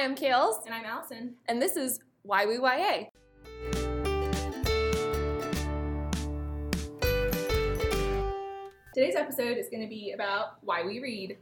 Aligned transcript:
Hi, 0.00 0.06
I'm 0.06 0.16
Kales, 0.16 0.64
And 0.64 0.74
I'm 0.74 0.86
Allison. 0.86 1.34
and 1.46 1.60
this 1.60 1.76
is 1.76 2.00
Why 2.22 2.46
We 2.46 2.56
YA. 2.56 3.10
Today's 8.94 9.14
episode 9.14 9.58
is 9.58 9.68
going 9.68 9.82
to 9.82 9.88
be 9.88 10.12
about 10.12 10.56
why 10.62 10.82
we 10.84 11.00
read. 11.00 11.36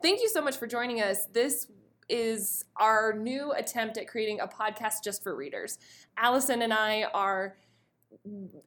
Thank 0.00 0.22
you 0.22 0.28
so 0.30 0.40
much 0.40 0.56
for 0.56 0.66
joining 0.66 1.02
us. 1.02 1.26
This 1.34 1.66
is 2.08 2.64
our 2.78 3.12
new 3.12 3.52
attempt 3.52 3.98
at 3.98 4.08
creating 4.08 4.40
a 4.40 4.48
podcast 4.48 5.04
just 5.04 5.22
for 5.22 5.36
readers. 5.36 5.78
Allison 6.16 6.62
and 6.62 6.72
I 6.72 7.02
are 7.12 7.58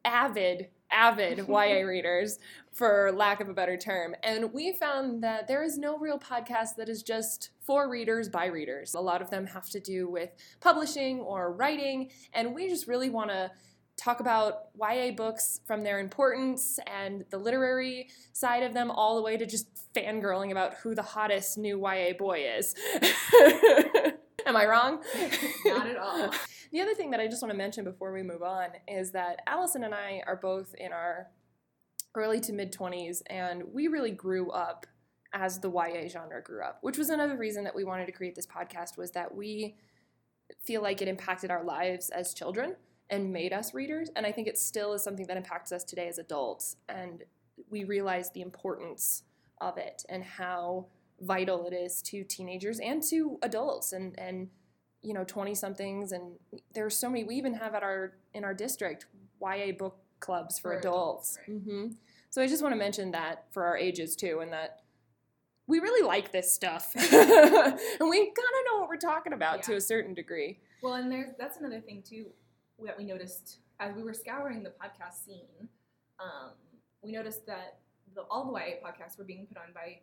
avid, 0.04 0.68
avid 0.92 1.38
YA 1.48 1.80
readers, 1.80 2.38
for 2.72 3.12
lack 3.12 3.40
of 3.40 3.48
a 3.48 3.54
better 3.54 3.76
term. 3.76 4.14
And 4.22 4.52
we 4.52 4.72
found 4.72 5.22
that 5.22 5.46
there 5.46 5.62
is 5.62 5.76
no 5.76 5.98
real 5.98 6.18
podcast 6.18 6.76
that 6.78 6.88
is 6.88 7.02
just 7.02 7.50
for 7.60 7.88
readers 7.88 8.28
by 8.28 8.46
readers. 8.46 8.94
A 8.94 9.00
lot 9.00 9.20
of 9.20 9.30
them 9.30 9.46
have 9.46 9.68
to 9.70 9.80
do 9.80 10.08
with 10.08 10.30
publishing 10.60 11.20
or 11.20 11.52
writing, 11.52 12.10
and 12.32 12.54
we 12.54 12.68
just 12.68 12.88
really 12.88 13.10
want 13.10 13.30
to 13.30 13.50
talk 13.96 14.20
about 14.20 14.68
YA 14.80 15.12
books 15.12 15.60
from 15.66 15.84
their 15.84 16.00
importance 16.00 16.78
and 16.86 17.24
the 17.30 17.36
literary 17.36 18.08
side 18.32 18.62
of 18.62 18.72
them, 18.72 18.90
all 18.90 19.16
the 19.16 19.22
way 19.22 19.36
to 19.36 19.46
just 19.46 19.68
fangirling 19.94 20.50
about 20.50 20.74
who 20.82 20.94
the 20.94 21.02
hottest 21.02 21.58
new 21.58 21.78
YA 21.78 22.12
boy 22.18 22.42
is. 22.56 22.74
Am 24.46 24.56
I 24.56 24.66
wrong? 24.66 25.02
Not 25.66 25.86
at 25.86 25.96
all. 25.96 26.30
The 26.72 26.80
other 26.80 26.94
thing 26.94 27.10
that 27.10 27.20
I 27.20 27.26
just 27.26 27.42
want 27.42 27.52
to 27.52 27.58
mention 27.58 27.84
before 27.84 28.14
we 28.14 28.22
move 28.22 28.42
on 28.42 28.68
is 28.88 29.12
that 29.12 29.40
Allison 29.46 29.84
and 29.84 29.94
I 29.94 30.22
are 30.26 30.36
both 30.36 30.74
in 30.78 30.90
our 30.90 31.28
early 32.14 32.40
to 32.40 32.52
mid 32.52 32.72
20s, 32.72 33.22
and 33.28 33.62
we 33.72 33.88
really 33.88 34.10
grew 34.10 34.50
up 34.50 34.86
as 35.32 35.58
the 35.60 35.70
YA 35.70 36.08
genre 36.08 36.42
grew 36.42 36.62
up, 36.62 36.78
which 36.82 36.98
was 36.98 37.08
another 37.08 37.36
reason 37.36 37.64
that 37.64 37.74
we 37.74 37.84
wanted 37.84 38.06
to 38.06 38.12
create 38.12 38.34
this 38.34 38.46
podcast 38.46 38.98
was 38.98 39.12
that 39.12 39.34
we 39.34 39.76
feel 40.62 40.82
like 40.82 41.00
it 41.00 41.08
impacted 41.08 41.50
our 41.50 41.64
lives 41.64 42.10
as 42.10 42.34
children 42.34 42.76
and 43.08 43.32
made 43.32 43.52
us 43.52 43.74
readers, 43.74 44.10
and 44.16 44.26
I 44.26 44.32
think 44.32 44.48
it 44.48 44.58
still 44.58 44.92
is 44.92 45.02
something 45.02 45.26
that 45.26 45.36
impacts 45.36 45.72
us 45.72 45.84
today 45.84 46.08
as 46.08 46.18
adults, 46.18 46.76
and 46.88 47.24
we 47.70 47.84
realize 47.84 48.30
the 48.30 48.40
importance 48.42 49.22
of 49.60 49.78
it 49.78 50.04
and 50.08 50.24
how 50.24 50.86
vital 51.20 51.66
it 51.66 51.72
is 51.72 52.02
to 52.02 52.24
teenagers 52.24 52.80
and 52.80 53.02
to 53.02 53.38
adults 53.42 53.92
and 53.92 54.18
and 54.18 54.48
you 55.02 55.14
know 55.14 55.24
20 55.24 55.54
somethings 55.54 56.12
and 56.12 56.32
there's 56.74 56.96
so 56.96 57.08
many 57.08 57.22
we 57.22 57.36
even 57.36 57.54
have 57.54 57.74
at 57.74 57.82
our 57.82 58.14
in 58.34 58.44
our 58.44 58.54
district 58.54 59.06
YA 59.40 59.72
book 59.78 59.98
clubs 60.22 60.58
for, 60.58 60.72
For 60.72 60.78
adults, 60.78 61.38
adults, 61.46 61.64
hmm 61.66 61.86
so 62.30 62.40
I 62.40 62.46
just 62.46 62.62
want 62.62 62.72
to 62.72 62.78
mention 62.78 63.10
that 63.10 63.44
for 63.50 63.62
our 63.62 63.76
ages 63.76 64.16
too 64.16 64.38
and 64.40 64.50
that 64.54 64.80
we 65.66 65.80
really 65.80 66.06
like 66.06 66.32
this 66.32 66.50
stuff. 66.52 66.90
And 66.96 68.08
we 68.10 68.18
kind 68.18 68.30
of 68.30 68.64
know 68.66 68.78
what 68.80 68.88
we're 68.88 68.96
talking 68.96 69.34
about 69.34 69.62
to 69.64 69.76
a 69.76 69.80
certain 69.80 70.14
degree. 70.14 70.58
Well, 70.82 70.94
and 70.94 71.12
there's 71.12 71.34
that's 71.38 71.58
another 71.58 71.80
thing 71.80 72.02
too 72.02 72.26
that 72.86 72.96
we 72.96 73.04
noticed 73.04 73.58
as 73.80 73.94
we 73.94 74.02
were 74.02 74.14
scouring 74.14 74.62
the 74.62 74.70
podcast 74.70 75.24
scene. 75.26 75.68
Um, 76.18 76.52
we 77.02 77.12
noticed 77.12 77.46
that 77.46 77.78
the, 78.14 78.22
all 78.22 78.50
the 78.50 78.58
YA 78.58 78.76
podcasts 78.82 79.18
were 79.18 79.24
being 79.24 79.46
put 79.46 79.58
on 79.58 79.74
by 79.74 79.98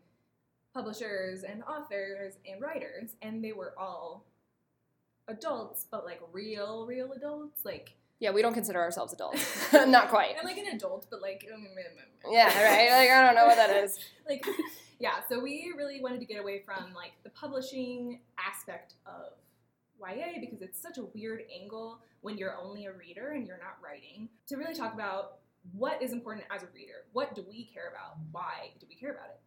publishers 0.73 1.43
and 1.43 1.63
authors 1.63 2.35
and 2.49 2.61
writers, 2.61 3.15
and 3.23 3.43
they 3.43 3.53
were 3.53 3.73
all 3.77 4.25
adults, 5.27 5.87
but 5.89 6.05
like 6.05 6.21
real, 6.31 6.85
real 6.85 7.11
adults, 7.13 7.65
like 7.65 7.95
yeah 8.19 8.31
we 8.31 8.41
don't 8.41 8.53
consider 8.53 8.79
ourselves 8.79 9.13
adults. 9.13 9.71
Not 9.73 10.09
quite. 10.09 10.35
I'm 10.39 10.45
like 10.45 10.57
an 10.57 10.67
adult, 10.67 11.07
but 11.09 11.21
like 11.21 11.47
yeah 12.29 12.63
right? 12.63 12.91
Like 12.91 13.09
I 13.09 13.25
don't 13.25 13.35
know 13.35 13.45
what 13.45 13.55
that 13.55 13.83
is. 13.83 13.99
Like 14.29 14.45
yeah 14.99 15.21
so 15.27 15.39
we 15.39 15.73
really 15.75 16.01
wanted 16.01 16.19
to 16.19 16.25
get 16.27 16.39
away 16.39 16.61
from 16.63 16.93
like 16.93 17.13
the 17.23 17.31
publishing 17.31 18.19
aspect 18.37 18.93
of 19.07 19.33
YA 19.99 20.39
because 20.39 20.61
it's 20.61 20.79
such 20.79 20.99
a 20.99 21.05
weird 21.15 21.41
angle 21.59 21.99
when 22.21 22.37
you're 22.37 22.55
only 22.55 22.85
a 22.85 22.91
reader 22.93 23.31
and 23.31 23.47
you're 23.47 23.57
not 23.57 23.77
writing 23.83 24.29
to 24.47 24.55
really 24.55 24.75
talk 24.75 24.93
about 24.93 25.39
what 25.73 26.01
is 26.01 26.13
important 26.13 26.45
as 26.55 26.61
a 26.61 26.67
reader. 26.75 27.05
What 27.11 27.33
do 27.33 27.43
we 27.49 27.65
care 27.65 27.89
about? 27.89 28.17
Why 28.31 28.71
do 28.79 28.85
we 28.87 28.95
care 28.95 29.11
about 29.11 29.29
it 29.29 29.39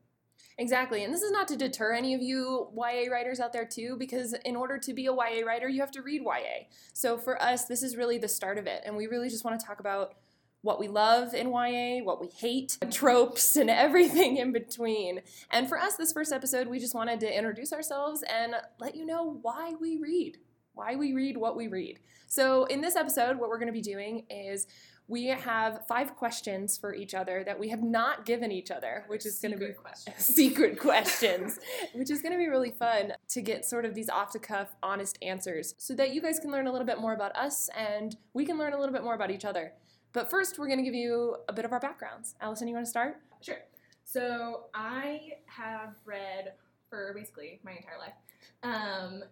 Exactly. 0.59 1.03
And 1.05 1.13
this 1.13 1.23
is 1.23 1.31
not 1.31 1.49
to 1.49 1.57
deter 1.57 1.93
any 1.93 2.15
of 2.15 2.23
you 2.23 2.69
YA 2.77 3.11
writers 3.11 3.41
out 3.41 3.53
there, 3.53 3.65
too, 3.65 3.97
because 3.99 4.35
in 4.45 4.55
order 4.57 4.79
to 4.79 4.93
be 4.93 5.07
a 5.07 5.13
YA 5.13 5.45
writer, 5.47 5.69
you 5.69 5.81
have 5.81 5.91
to 5.93 6.03
read 6.03 6.23
YA. 6.23 6.67
So 6.93 7.17
for 7.17 7.41
us, 7.43 7.65
this 7.65 7.83
is 7.83 7.97
really 7.97 8.19
the 8.19 8.29
start 8.29 8.59
of 8.59 8.67
it. 8.67 8.83
And 8.85 8.97
we 8.97 9.07
really 9.07 9.31
just 9.31 9.45
want 9.45 9.59
to 9.59 9.67
talk 9.67 9.81
about 9.81 10.15
what 10.63 10.79
we 10.79 10.89
love 10.89 11.35
in 11.35 11.49
YA, 11.49 12.05
what 12.05 12.21
we 12.21 12.29
hate, 12.29 12.79
tropes, 12.91 13.57
and 13.57 13.69
everything 13.69 14.37
in 14.37 14.53
between. 14.53 15.21
And 15.51 15.69
for 15.69 15.79
us, 15.79 15.97
this 15.97 16.13
first 16.13 16.33
episode, 16.33 16.69
we 16.69 16.79
just 16.79 16.95
wanted 16.95 17.21
to 17.21 17.37
introduce 17.37 17.73
ourselves 17.73 18.23
and 18.23 18.55
let 18.79 18.95
you 18.95 19.05
know 19.05 19.39
why 19.43 19.75
we 19.81 19.99
read, 19.99 20.39
why 20.75 20.95
we 20.95 21.13
read 21.13 21.37
what 21.37 21.57
we 21.57 21.67
read. 21.67 21.99
So 22.29 22.65
in 22.65 22.81
this 22.81 22.97
episode, 22.97 23.39
what 23.39 23.51
we're 23.51 23.59
going 23.59 23.67
to 23.67 23.73
be 23.73 23.83
doing 23.83 24.25
is 24.31 24.67
we 25.13 25.27
have 25.27 25.87
five 25.87 26.17
questions 26.17 26.79
for 26.79 26.95
each 26.95 27.13
other 27.13 27.45
that 27.45 27.61
we 27.61 27.69
have 27.69 27.83
not 27.83 28.25
given 28.25 28.51
each 28.51 28.71
other, 28.71 29.05
which 29.09 29.27
is 29.27 29.39
going 29.41 29.53
to 29.53 29.59
be 29.59 29.67
Secret 29.67 30.19
secret 30.19 30.79
questions, 30.81 31.59
which 31.93 32.11
is 32.11 32.23
going 32.23 32.33
to 32.33 32.39
be 32.39 32.49
really 32.49 32.71
fun 32.71 33.13
to 33.29 33.43
get 33.43 33.67
sort 33.67 33.85
of 33.85 33.95
these 33.95 34.09
off 34.09 34.33
the 34.33 34.39
cuff, 34.39 34.75
honest 34.83 35.19
answers 35.21 35.75
so 35.77 35.95
that 35.97 36.15
you 36.15 36.23
guys 36.23 36.39
can 36.39 36.51
learn 36.51 36.67
a 36.67 36.73
little 36.73 36.87
bit 36.87 36.99
more 36.99 37.13
about 37.13 37.37
us 37.37 37.69
and 37.77 38.17
we 38.33 38.47
can 38.47 38.57
learn 38.57 38.73
a 38.73 38.79
little 38.79 38.95
bit 38.95 39.05
more 39.05 39.15
about 39.15 39.31
each 39.31 39.45
other. 39.45 39.75
But 40.15 40.31
first, 40.31 40.59
we're 40.59 40.67
going 40.67 40.79
to 40.79 40.85
give 40.85 40.95
you 40.95 41.37
a 41.47 41.53
bit 41.53 41.67
of 41.67 41.73
our 41.73 41.81
backgrounds. 41.81 42.35
Allison, 42.41 42.67
you 42.67 42.73
want 42.73 42.87
to 42.87 42.91
start? 42.91 43.21
Sure. 43.43 43.59
So 44.05 44.65
I 44.75 45.33
have 45.45 45.95
read 46.07 46.55
for 46.89 47.13
basically 47.15 47.61
my 47.63 47.73
entire 47.73 47.99
life, 47.99 48.15
um, 48.63 49.25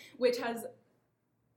which 0.16 0.38
has, 0.38 0.64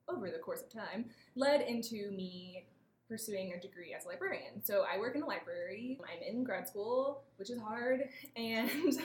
over 0.09 0.31
the 0.31 0.39
course 0.39 0.61
of 0.61 0.73
time, 0.73 1.05
led 1.35 1.61
into 1.61 2.09
me 2.09 2.66
pursuing 3.07 3.53
a 3.53 3.59
degree 3.59 3.93
as 3.97 4.05
a 4.05 4.07
librarian. 4.07 4.63
So 4.63 4.83
I 4.91 4.97
work 4.99 5.16
in 5.16 5.21
a 5.21 5.25
library. 5.25 5.99
I'm 6.03 6.23
in 6.23 6.43
grad 6.43 6.67
school, 6.67 7.23
which 7.38 7.49
is 7.49 7.59
hard, 7.59 8.09
and 8.35 8.99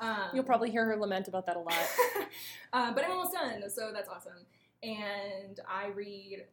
um, 0.00 0.28
You'll 0.34 0.44
probably 0.44 0.70
hear 0.70 0.84
her 0.84 0.96
lament 0.96 1.28
about 1.28 1.46
that 1.46 1.56
a 1.56 1.60
lot. 1.60 1.74
uh, 2.72 2.92
but 2.92 3.04
I'm 3.04 3.12
almost 3.12 3.32
done, 3.32 3.68
so 3.70 3.90
that's 3.92 4.08
awesome. 4.08 4.44
And 4.82 5.58
I 5.68 5.88
read 5.88 6.44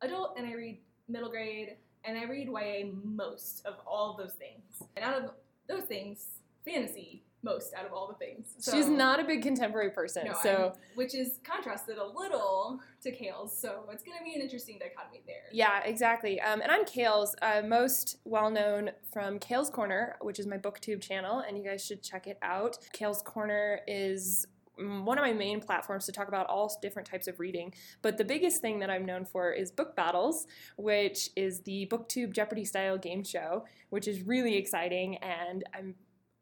adult 0.00 0.34
and 0.38 0.46
I 0.46 0.54
read 0.54 0.78
middle 1.08 1.28
grade 1.28 1.76
and 2.04 2.16
I 2.18 2.24
read 2.24 2.48
YA 2.48 2.90
most 3.02 3.64
of 3.66 3.74
all 3.86 4.16
those 4.16 4.32
things. 4.32 4.88
And 4.96 5.04
out 5.04 5.22
of 5.22 5.30
those 5.68 5.84
things, 5.84 6.26
fantasy 6.64 7.22
most 7.44 7.74
out 7.74 7.84
of 7.86 7.92
all 7.92 8.08
the 8.08 8.14
things. 8.14 8.54
So, 8.58 8.72
She's 8.72 8.88
not 8.88 9.20
a 9.20 9.24
big 9.24 9.42
contemporary 9.42 9.90
person, 9.90 10.26
no, 10.26 10.34
so 10.42 10.50
I'm- 10.50 10.72
which 10.94 11.14
is 11.14 11.38
contrasted 11.44 11.98
a 11.98 12.04
little 12.06 12.80
to 13.02 13.12
Kale's, 13.12 13.56
so 13.56 13.84
it's 13.92 14.02
going 14.02 14.16
to 14.18 14.24
be 14.24 14.34
an 14.34 14.40
interesting 14.40 14.78
dichotomy 14.78 15.22
there. 15.26 15.44
Yeah, 15.52 15.84
exactly. 15.84 16.40
Um, 16.40 16.62
and 16.62 16.72
I'm 16.72 16.84
Kales, 16.84 17.34
uh, 17.42 17.62
most 17.66 18.16
well 18.24 18.50
known 18.50 18.90
from 19.12 19.38
Kales 19.38 19.70
Corner, 19.70 20.16
which 20.20 20.38
is 20.38 20.46
my 20.46 20.56
booktube 20.58 21.02
channel, 21.02 21.40
and 21.40 21.56
you 21.58 21.62
guys 21.62 21.84
should 21.84 22.02
check 22.02 22.26
it 22.26 22.38
out. 22.42 22.78
Kales 22.94 23.22
Corner 23.22 23.80
is 23.86 24.46
mm, 24.80 25.04
one 25.04 25.18
of 25.18 25.22
my 25.22 25.32
main 25.32 25.60
platforms 25.60 26.06
to 26.06 26.12
talk 26.12 26.26
about 26.28 26.46
all 26.46 26.76
different 26.82 27.06
types 27.06 27.28
of 27.28 27.38
reading. 27.38 27.72
But 28.02 28.16
the 28.16 28.24
biggest 28.24 28.60
thing 28.60 28.78
that 28.80 28.90
I'm 28.90 29.04
known 29.04 29.24
for 29.24 29.52
is 29.52 29.70
Book 29.70 29.94
Battles, 29.94 30.46
which 30.76 31.28
is 31.36 31.60
the 31.60 31.86
booktube 31.92 32.32
Jeopardy 32.32 32.64
style 32.64 32.98
game 32.98 33.22
show, 33.22 33.66
which 33.90 34.08
is 34.08 34.22
really 34.22 34.56
exciting. 34.56 35.18
And 35.18 35.62
I'm 35.74 35.94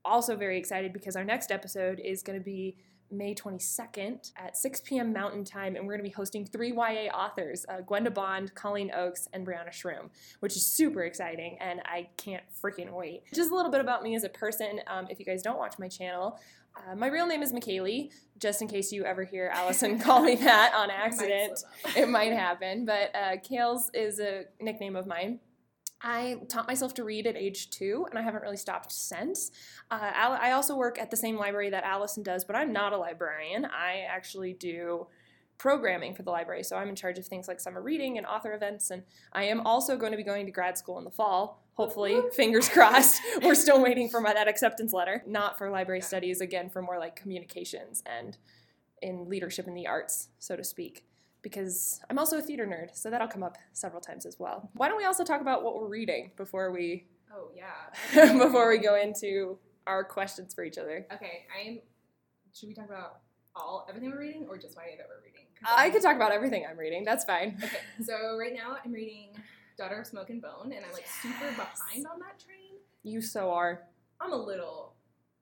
also 0.04 0.36
very 0.36 0.58
excited 0.58 0.92
because 0.92 1.16
our 1.16 1.24
next 1.24 1.50
episode 1.50 2.00
is 2.02 2.22
going 2.22 2.38
to 2.38 2.44
be 2.44 2.76
May 3.12 3.34
22nd 3.34 4.32
at 4.36 4.56
6 4.56 4.80
p.m. 4.80 5.12
Mountain 5.12 5.44
Time, 5.44 5.76
and 5.76 5.86
we're 5.86 5.92
going 5.92 6.04
to 6.04 6.08
be 6.08 6.14
hosting 6.14 6.46
three 6.46 6.72
YA 6.72 7.10
authors 7.12 7.66
uh, 7.68 7.82
Gwenda 7.82 8.10
Bond, 8.10 8.54
Colleen 8.54 8.90
Oakes, 8.90 9.28
and 9.32 9.46
Brianna 9.46 9.70
Shrum, 9.70 10.08
which 10.40 10.56
is 10.56 10.64
super 10.64 11.02
exciting, 11.02 11.58
and 11.60 11.82
I 11.84 12.08
can't 12.16 12.42
freaking 12.62 12.90
wait. 12.90 13.24
Just 13.34 13.50
a 13.50 13.54
little 13.54 13.70
bit 13.70 13.80
about 13.80 14.02
me 14.02 14.14
as 14.14 14.24
a 14.24 14.30
person. 14.30 14.80
Um, 14.86 15.06
if 15.10 15.18
you 15.18 15.26
guys 15.26 15.42
don't 15.42 15.58
watch 15.58 15.78
my 15.78 15.88
channel, 15.88 16.38
uh, 16.74 16.96
my 16.96 17.08
real 17.08 17.26
name 17.26 17.42
is 17.42 17.52
McKaylee, 17.52 18.10
just 18.38 18.62
in 18.62 18.68
case 18.68 18.92
you 18.92 19.04
ever 19.04 19.24
hear 19.24 19.50
Allison 19.52 19.98
call 20.00 20.22
me 20.22 20.36
that 20.36 20.72
on 20.74 20.88
It 20.88 20.94
might 20.94 20.98
accident 20.98 21.64
it 21.96 22.08
might 22.08 22.32
happen, 22.32 22.86
but 22.86 23.14
uh, 23.14 23.36
Kales 23.36 23.90
is 23.92 24.20
a 24.20 24.44
nickname 24.60 24.96
of 24.96 25.06
mine. 25.06 25.40
I 26.02 26.38
taught 26.48 26.66
myself 26.66 26.94
to 26.94 27.04
read 27.04 27.26
at 27.26 27.36
age 27.36 27.70
two, 27.70 28.06
and 28.10 28.18
I 28.18 28.22
haven't 28.22 28.42
really 28.42 28.56
stopped 28.56 28.90
since. 28.92 29.50
Uh, 29.90 30.10
I 30.12 30.52
also 30.52 30.76
work 30.76 30.98
at 30.98 31.10
the 31.10 31.16
same 31.16 31.36
library 31.36 31.70
that 31.70 31.84
Allison 31.84 32.22
does, 32.22 32.44
but 32.44 32.56
I'm 32.56 32.72
not 32.72 32.92
a 32.92 32.96
librarian. 32.98 33.64
I 33.66 34.04
actually 34.08 34.52
do 34.52 35.06
programming 35.58 36.12
for 36.14 36.22
the 36.24 36.30
library, 36.30 36.64
so 36.64 36.76
I'm 36.76 36.88
in 36.88 36.96
charge 36.96 37.18
of 37.18 37.26
things 37.26 37.46
like 37.46 37.60
summer 37.60 37.80
reading 37.80 38.18
and 38.18 38.26
author 38.26 38.52
events, 38.52 38.90
and 38.90 39.04
I 39.32 39.44
am 39.44 39.64
also 39.64 39.96
going 39.96 40.10
to 40.12 40.16
be 40.18 40.24
going 40.24 40.46
to 40.46 40.52
grad 40.52 40.76
school 40.76 40.98
in 40.98 41.04
the 41.04 41.10
fall. 41.10 41.62
Hopefully, 41.74 42.20
fingers 42.34 42.68
crossed. 42.76 43.20
We're 43.42 43.54
still 43.54 43.80
waiting 43.80 44.08
for 44.08 44.20
my, 44.20 44.32
that 44.32 44.48
acceptance 44.48 44.92
letter. 44.92 45.22
Not 45.26 45.56
for 45.56 45.70
library 45.70 46.00
Yeah. 46.00 46.06
studies, 46.06 46.40
again, 46.40 46.68
for 46.68 46.82
more 46.82 46.98
like 46.98 47.14
communications 47.16 48.02
and 48.04 48.36
in 49.00 49.28
leadership 49.28 49.66
in 49.68 49.74
the 49.74 49.86
arts, 49.86 50.28
so 50.38 50.56
to 50.56 50.64
speak 50.64 51.04
because 51.42 52.00
I'm 52.08 52.18
also 52.18 52.38
a 52.38 52.42
theater 52.42 52.66
nerd, 52.66 52.96
so 52.96 53.10
that'll 53.10 53.28
come 53.28 53.42
up 53.42 53.58
several 53.72 54.00
times 54.00 54.26
as 54.26 54.38
well. 54.38 54.70
Why 54.74 54.88
don't 54.88 54.96
we 54.96 55.04
also 55.04 55.24
talk 55.24 55.40
about 55.40 55.62
what 55.62 55.74
we're 55.76 55.88
reading 55.88 56.32
before 56.36 56.70
we 56.70 57.06
Oh 57.34 57.50
yeah. 57.54 58.38
before 58.38 58.68
we 58.68 58.78
go 58.78 58.96
into 58.96 59.58
our 59.86 60.04
questions 60.04 60.54
for 60.54 60.64
each 60.64 60.78
other? 60.78 61.06
Okay, 61.12 61.46
I'm. 61.58 61.80
Should 62.54 62.68
we 62.68 62.74
talk 62.74 62.86
about 62.86 63.20
all 63.56 63.86
everything 63.88 64.10
we're 64.10 64.20
reading 64.20 64.46
or 64.48 64.58
just 64.58 64.76
YA 64.76 64.96
that 64.98 65.06
we're 65.08 65.24
reading? 65.24 65.46
I 65.64 65.90
could 65.90 66.02
talk 66.02 66.16
about 66.16 66.32
everything 66.32 66.66
I'm 66.68 66.76
reading. 66.76 67.04
That's 67.04 67.24
fine. 67.24 67.56
Okay, 67.62 67.78
so 68.04 68.36
right 68.38 68.52
now 68.52 68.76
I'm 68.84 68.92
reading 68.92 69.30
Daughter 69.78 70.00
of 70.00 70.06
Smoke 70.06 70.30
and 70.30 70.42
Bone, 70.42 70.72
and 70.74 70.84
I'm 70.84 70.92
like 70.92 71.06
super 71.06 71.50
behind 71.50 72.06
on 72.12 72.18
that 72.20 72.38
train. 72.38 72.80
You 73.04 73.22
so 73.22 73.52
are. 73.52 73.82
I'm 74.20 74.32
a 74.32 74.36
little, 74.36 74.91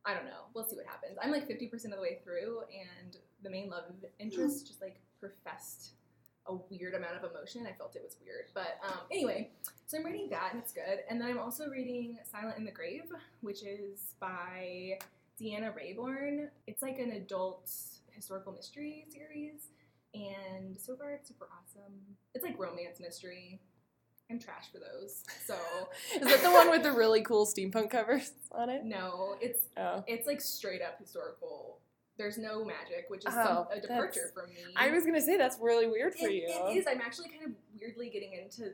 I 0.05 0.15
don't 0.15 0.25
know. 0.25 0.49
We'll 0.55 0.65
see 0.65 0.77
what 0.77 0.87
happens. 0.87 1.19
I'm 1.23 1.31
like 1.31 1.49
50% 1.49 1.73
of 1.85 1.91
the 1.91 2.01
way 2.01 2.19
through, 2.25 2.61
and 2.71 3.17
the 3.43 3.51
main 3.51 3.69
love 3.69 3.85
interest 4.19 4.67
just 4.67 4.81
like 4.81 5.01
professed 5.19 5.93
a 6.47 6.55
weird 6.71 6.95
amount 6.95 7.17
of 7.23 7.31
emotion. 7.31 7.67
I 7.67 7.73
felt 7.73 7.97
it 7.97 8.03
was 8.03 8.17
weird. 8.25 8.47
But 8.55 8.79
um, 8.87 9.01
anyway, 9.11 9.51
so 9.87 9.99
I'm 9.99 10.05
reading 10.05 10.29
that, 10.31 10.51
and 10.53 10.63
it's 10.63 10.73
good. 10.73 11.01
And 11.09 11.21
then 11.21 11.29
I'm 11.29 11.39
also 11.39 11.69
reading 11.69 12.19
Silent 12.31 12.59
in 12.59 12.65
the 12.65 12.71
Grave, 12.71 13.13
which 13.41 13.63
is 13.63 14.15
by 14.21 14.99
Deanna 15.41 15.73
Raybourn. 15.75 16.49
It's 16.67 16.83
like 16.83 16.99
an 16.99 17.13
adult 17.13 17.71
historical 18.13 18.53
mystery 18.53 19.07
series, 19.11 19.69
and 20.15 20.79
so 20.79 20.97
far 20.97 21.13
it's 21.13 21.29
super 21.29 21.49
awesome. 21.53 21.95
It's 22.35 22.45
like 22.45 22.59
romance 22.59 23.01
mystery. 23.01 23.61
I'm 24.31 24.39
trash 24.39 24.67
for 24.73 24.79
those. 24.79 25.23
So 25.47 25.55
Is 26.15 26.27
that 26.29 26.43
the 26.43 26.51
one 26.51 26.71
with 26.71 26.83
the 26.83 26.93
really 26.93 27.23
cool 27.23 27.47
steampunk 27.47 27.91
covers 27.91 28.33
on 28.53 28.71
it? 28.71 28.85
no, 28.85 29.37
it's 29.41 29.61
Oh. 29.77 30.05
it's 30.07 30.27
like 30.27 30.41
straight 30.41 30.83
up 30.83 30.99
historical. 30.99 31.79
There's 32.17 32.37
no 32.39 32.65
magic, 32.65 33.07
which 33.09 33.21
is 33.27 33.33
Oh, 33.37 33.67
some, 33.71 33.79
a 33.79 33.81
departure 33.81 34.31
from 34.35 34.51
me. 34.51 34.57
I 34.77 34.91
was 34.91 35.05
gonna 35.07 35.21
say 35.23 35.37
that's 35.39 35.57
really 35.61 35.87
weird 35.87 36.15
for 36.15 36.29
It- 36.29 36.35
you. 36.35 36.45
It 36.49 36.77
is. 36.77 36.87
I'm 36.87 37.01
actually 37.01 37.31
kind 37.31 37.45
of 37.47 37.53
weirdly 37.81 38.11
getting 38.11 38.35
into 38.35 38.73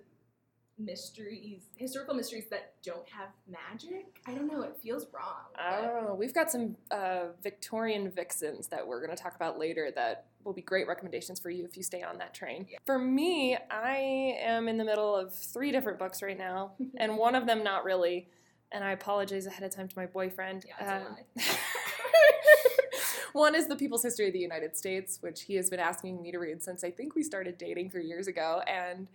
mysteries, 0.78 1.62
historical 1.76 2.14
mysteries 2.14 2.44
that 2.50 2.74
don't 2.82 3.08
have 3.08 3.28
magic. 3.48 4.20
I 4.26 4.34
don't 4.34 4.46
know. 4.46 4.62
It 4.62 4.76
feels 4.82 5.06
wrong. 5.12 5.46
Don't. 5.82 6.18
We've 6.18 6.34
got 6.34 6.50
some 6.50 6.76
uh, 6.90 7.26
Victorian 7.42 8.10
vixens 8.10 8.66
that 8.68 8.86
we're 8.86 9.04
going 9.04 9.16
to 9.16 9.22
talk 9.22 9.34
about 9.36 9.58
later 9.58 9.90
that 9.94 10.26
will 10.44 10.52
be 10.52 10.62
great 10.62 10.86
recommendations 10.86 11.40
for 11.40 11.50
you 11.50 11.64
if 11.64 11.76
you 11.76 11.82
stay 11.82 12.02
on 12.02 12.18
that 12.18 12.34
train. 12.34 12.66
Yeah. 12.70 12.78
For 12.84 12.98
me, 12.98 13.56
I 13.70 14.36
am 14.40 14.68
in 14.68 14.76
the 14.76 14.84
middle 14.84 15.16
of 15.16 15.34
three 15.34 15.72
different 15.72 15.98
books 15.98 16.22
right 16.22 16.38
now, 16.38 16.72
and 16.96 17.16
one 17.16 17.34
of 17.34 17.46
them 17.46 17.64
not 17.64 17.84
really. 17.84 18.28
And 18.72 18.82
I 18.82 18.90
apologize 18.92 19.46
ahead 19.46 19.62
of 19.62 19.74
time 19.74 19.88
to 19.88 19.98
my 19.98 20.06
boyfriend. 20.06 20.64
Yeah, 20.66 20.96
Um, 21.06 21.16
lie. 21.36 21.42
one 23.32 23.54
is 23.54 23.68
The 23.68 23.76
People's 23.76 24.02
History 24.02 24.26
of 24.26 24.32
the 24.32 24.40
United 24.40 24.76
States, 24.76 25.18
which 25.20 25.42
he 25.42 25.54
has 25.54 25.70
been 25.70 25.78
asking 25.78 26.20
me 26.20 26.32
to 26.32 26.38
read 26.38 26.62
since 26.62 26.82
I 26.82 26.90
think 26.90 27.14
we 27.14 27.22
started 27.22 27.58
dating 27.58 27.90
three 27.90 28.06
years 28.06 28.26
ago, 28.26 28.62
and 28.66 29.08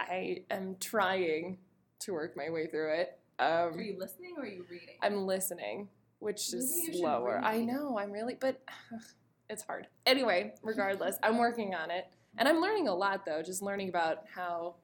I 0.00 0.44
am 0.50 0.76
trying 0.80 1.58
to 2.00 2.12
work 2.12 2.36
my 2.36 2.50
way 2.50 2.66
through 2.66 2.94
it. 2.94 3.18
Um, 3.38 3.74
Are 3.74 3.80
you 3.80 3.98
listening 3.98 4.34
or 4.36 4.44
are 4.44 4.46
you 4.46 4.64
reading? 4.70 4.96
I'm 5.02 5.26
listening, 5.26 5.88
which 6.18 6.52
is 6.52 6.88
slower. 6.92 7.40
I 7.42 7.60
know, 7.60 7.98
I'm 7.98 8.10
really, 8.10 8.36
but 8.38 8.60
it's 9.48 9.62
hard. 9.62 9.86
Anyway, 10.06 10.54
regardless, 10.62 11.16
I'm 11.22 11.38
working 11.38 11.74
on 11.74 11.90
it. 11.90 12.06
And 12.38 12.48
I'm 12.48 12.60
learning 12.60 12.88
a 12.88 12.94
lot, 12.94 13.24
though, 13.26 13.42
just 13.42 13.62
learning 13.62 13.88
about 13.88 14.24
how 14.34 14.76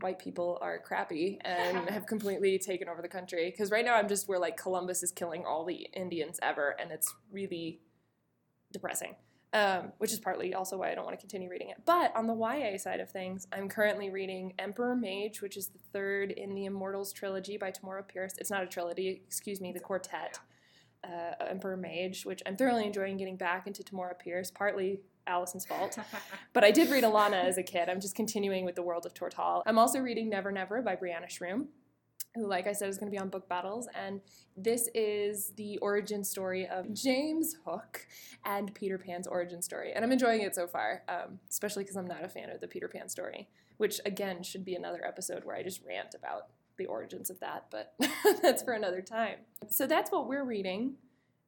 white 0.00 0.18
people 0.18 0.58
are 0.60 0.78
crappy 0.78 1.38
and 1.44 1.88
have 1.90 2.06
completely 2.06 2.58
taken 2.58 2.88
over 2.88 3.02
the 3.02 3.08
country. 3.08 3.50
Because 3.50 3.70
right 3.70 3.84
now 3.84 3.94
I'm 3.94 4.08
just 4.08 4.28
where, 4.28 4.38
like, 4.38 4.56
Columbus 4.56 5.02
is 5.02 5.10
killing 5.10 5.44
all 5.44 5.64
the 5.64 5.88
Indians 5.94 6.38
ever, 6.42 6.76
and 6.80 6.90
it's 6.90 7.12
really 7.30 7.80
depressing. 8.72 9.16
Um, 9.54 9.92
which 9.98 10.12
is 10.12 10.18
partly 10.18 10.54
also 10.54 10.78
why 10.78 10.90
I 10.90 10.94
don't 10.94 11.04
want 11.04 11.14
to 11.14 11.20
continue 11.20 11.50
reading 11.50 11.68
it. 11.68 11.76
But 11.84 12.16
on 12.16 12.26
the 12.26 12.34
YA 12.34 12.78
side 12.78 13.00
of 13.00 13.10
things, 13.10 13.46
I'm 13.52 13.68
currently 13.68 14.08
reading 14.08 14.54
Emperor 14.58 14.96
Mage, 14.96 15.42
which 15.42 15.58
is 15.58 15.68
the 15.68 15.78
third 15.92 16.30
in 16.30 16.54
the 16.54 16.64
Immortals 16.64 17.12
trilogy 17.12 17.58
by 17.58 17.70
Tamora 17.70 18.08
Pierce. 18.08 18.32
It's 18.38 18.50
not 18.50 18.62
a 18.62 18.66
trilogy, 18.66 19.20
excuse 19.26 19.60
me, 19.60 19.70
the 19.70 19.80
quartet. 19.80 20.38
Uh, 21.04 21.44
Emperor 21.50 21.76
Mage, 21.76 22.24
which 22.24 22.42
I'm 22.46 22.56
thoroughly 22.56 22.86
enjoying 22.86 23.16
getting 23.16 23.36
back 23.36 23.66
into 23.66 23.82
Tamora 23.82 24.16
Pierce, 24.18 24.52
partly 24.52 25.00
Allison's 25.26 25.66
fault. 25.66 25.98
But 26.52 26.64
I 26.64 26.70
did 26.70 26.90
read 26.90 27.02
Alanna 27.02 27.42
as 27.44 27.58
a 27.58 27.62
kid. 27.62 27.88
I'm 27.88 28.00
just 28.00 28.14
continuing 28.14 28.64
with 28.64 28.74
the 28.74 28.82
world 28.82 29.06
of 29.06 29.14
Tortall. 29.14 29.62
I'm 29.66 29.78
also 29.78 29.98
reading 30.00 30.28
Never 30.28 30.52
Never 30.52 30.82
by 30.82 30.96
Brianna 30.96 31.26
Shrum, 31.28 31.66
who, 32.34 32.46
like 32.46 32.66
I 32.66 32.72
said, 32.72 32.88
is 32.88 32.98
going 32.98 33.10
to 33.10 33.14
be 33.14 33.20
on 33.20 33.28
Book 33.28 33.48
Battles. 33.48 33.88
And 33.94 34.20
this 34.56 34.88
is 34.94 35.52
the 35.56 35.78
origin 35.78 36.24
story 36.24 36.66
of 36.66 36.92
James 36.94 37.56
Hook 37.66 38.06
and 38.44 38.74
Peter 38.74 38.98
Pan's 38.98 39.26
origin 39.26 39.62
story. 39.62 39.92
And 39.92 40.04
I'm 40.04 40.12
enjoying 40.12 40.42
it 40.42 40.54
so 40.54 40.66
far, 40.66 41.02
um, 41.08 41.38
especially 41.50 41.84
because 41.84 41.96
I'm 41.96 42.06
not 42.06 42.24
a 42.24 42.28
fan 42.28 42.50
of 42.50 42.60
the 42.60 42.68
Peter 42.68 42.88
Pan 42.88 43.08
story, 43.08 43.48
which, 43.76 44.00
again, 44.06 44.42
should 44.42 44.64
be 44.64 44.74
another 44.74 45.04
episode 45.06 45.44
where 45.44 45.56
I 45.56 45.62
just 45.62 45.82
rant 45.86 46.14
about 46.14 46.48
the 46.78 46.86
origins 46.86 47.28
of 47.30 47.38
that. 47.40 47.66
But 47.70 47.94
that's 48.42 48.62
for 48.62 48.72
another 48.72 49.02
time. 49.02 49.36
So 49.68 49.86
that's 49.86 50.10
what 50.10 50.26
we're 50.26 50.44
reading. 50.44 50.94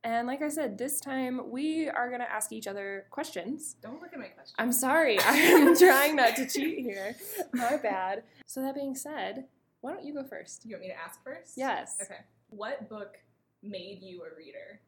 And 0.04 0.26
like 0.26 0.42
I 0.42 0.50
said, 0.50 0.76
this 0.76 1.00
time 1.00 1.50
we 1.50 1.88
are 1.88 2.08
going 2.08 2.20
to 2.20 2.30
ask 2.30 2.52
each 2.52 2.66
other 2.66 3.06
questions. 3.10 3.76
Don't 3.82 4.02
look 4.02 4.12
at 4.12 4.18
my 4.18 4.26
question. 4.26 4.54
I'm 4.58 4.70
sorry. 4.70 5.18
I'm 5.24 5.74
trying 5.74 6.14
not 6.14 6.36
to 6.36 6.46
cheat 6.46 6.80
here. 6.80 7.16
My 7.54 7.78
bad. 7.78 8.24
So 8.44 8.60
that 8.60 8.74
being 8.74 8.94
said, 8.94 9.46
why 9.84 9.92
don't 9.92 10.02
you 10.02 10.14
go 10.14 10.24
first? 10.24 10.64
You 10.64 10.76
want 10.76 10.84
me 10.84 10.88
to 10.88 10.98
ask 10.98 11.22
first? 11.22 11.58
Yes. 11.58 11.98
Okay. 12.02 12.20
What 12.48 12.88
book 12.88 13.18
made 13.62 13.98
you 14.00 14.22
a 14.22 14.34
reader? 14.34 14.80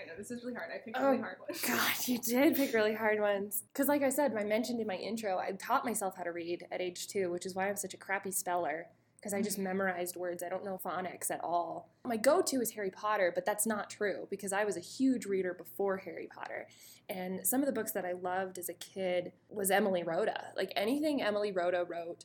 I 0.00 0.04
know 0.06 0.14
this 0.18 0.32
is 0.32 0.42
really 0.42 0.56
hard. 0.56 0.70
I 0.74 0.78
picked 0.78 0.96
Oh, 0.98 1.10
really 1.10 1.20
hard 1.20 1.36
ones. 1.38 1.62
God, 1.64 2.08
you 2.08 2.18
did 2.18 2.56
pick 2.56 2.74
really 2.74 2.94
hard 2.94 3.20
ones. 3.20 3.62
Because, 3.72 3.86
like 3.86 4.02
I 4.02 4.08
said, 4.08 4.34
I 4.36 4.42
mentioned 4.42 4.80
in 4.80 4.88
my 4.88 4.96
intro, 4.96 5.38
I 5.38 5.52
taught 5.52 5.84
myself 5.84 6.16
how 6.16 6.24
to 6.24 6.32
read 6.32 6.66
at 6.72 6.80
age 6.80 7.06
two, 7.06 7.30
which 7.30 7.46
is 7.46 7.54
why 7.54 7.68
I'm 7.68 7.76
such 7.76 7.94
a 7.94 7.96
crappy 7.96 8.32
speller. 8.32 8.88
Because 9.20 9.34
I 9.34 9.40
just 9.40 9.58
mm-hmm. 9.58 9.68
memorized 9.68 10.16
words. 10.16 10.42
I 10.42 10.48
don't 10.48 10.64
know 10.64 10.80
phonics 10.84 11.30
at 11.30 11.38
all. 11.44 11.94
My 12.04 12.16
go 12.16 12.42
to 12.42 12.60
is 12.60 12.72
Harry 12.72 12.90
Potter, 12.90 13.30
but 13.32 13.46
that's 13.46 13.68
not 13.68 13.88
true 13.88 14.26
because 14.30 14.52
I 14.52 14.64
was 14.64 14.76
a 14.76 14.80
huge 14.80 15.26
reader 15.26 15.54
before 15.54 15.98
Harry 15.98 16.28
Potter. 16.34 16.66
And 17.08 17.46
some 17.46 17.60
of 17.60 17.66
the 17.66 17.72
books 17.72 17.92
that 17.92 18.04
I 18.04 18.14
loved 18.14 18.58
as 18.58 18.68
a 18.68 18.74
kid 18.74 19.30
was 19.48 19.70
Emily 19.70 20.02
Rodda. 20.02 20.46
Like 20.56 20.72
anything 20.74 21.22
Emily 21.22 21.52
Rodda 21.52 21.88
wrote, 21.88 22.24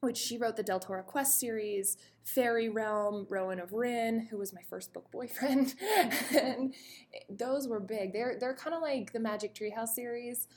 which 0.00 0.16
she 0.16 0.38
wrote 0.38 0.56
the 0.56 0.64
Deltora 0.64 1.04
Quest 1.04 1.38
series, 1.40 1.96
Fairy 2.22 2.68
Realm, 2.68 3.26
Rowan 3.28 3.58
of 3.60 3.72
Rin, 3.72 4.28
who 4.30 4.38
was 4.38 4.52
my 4.52 4.62
first 4.68 4.92
book 4.92 5.10
boyfriend. 5.10 5.74
and 6.40 6.74
those 7.28 7.66
were 7.68 7.80
big. 7.80 8.12
They're 8.12 8.36
they're 8.38 8.54
kind 8.54 8.74
of 8.74 8.82
like 8.82 9.12
the 9.12 9.20
Magic 9.20 9.54
Treehouse 9.54 9.88
series 9.94 10.48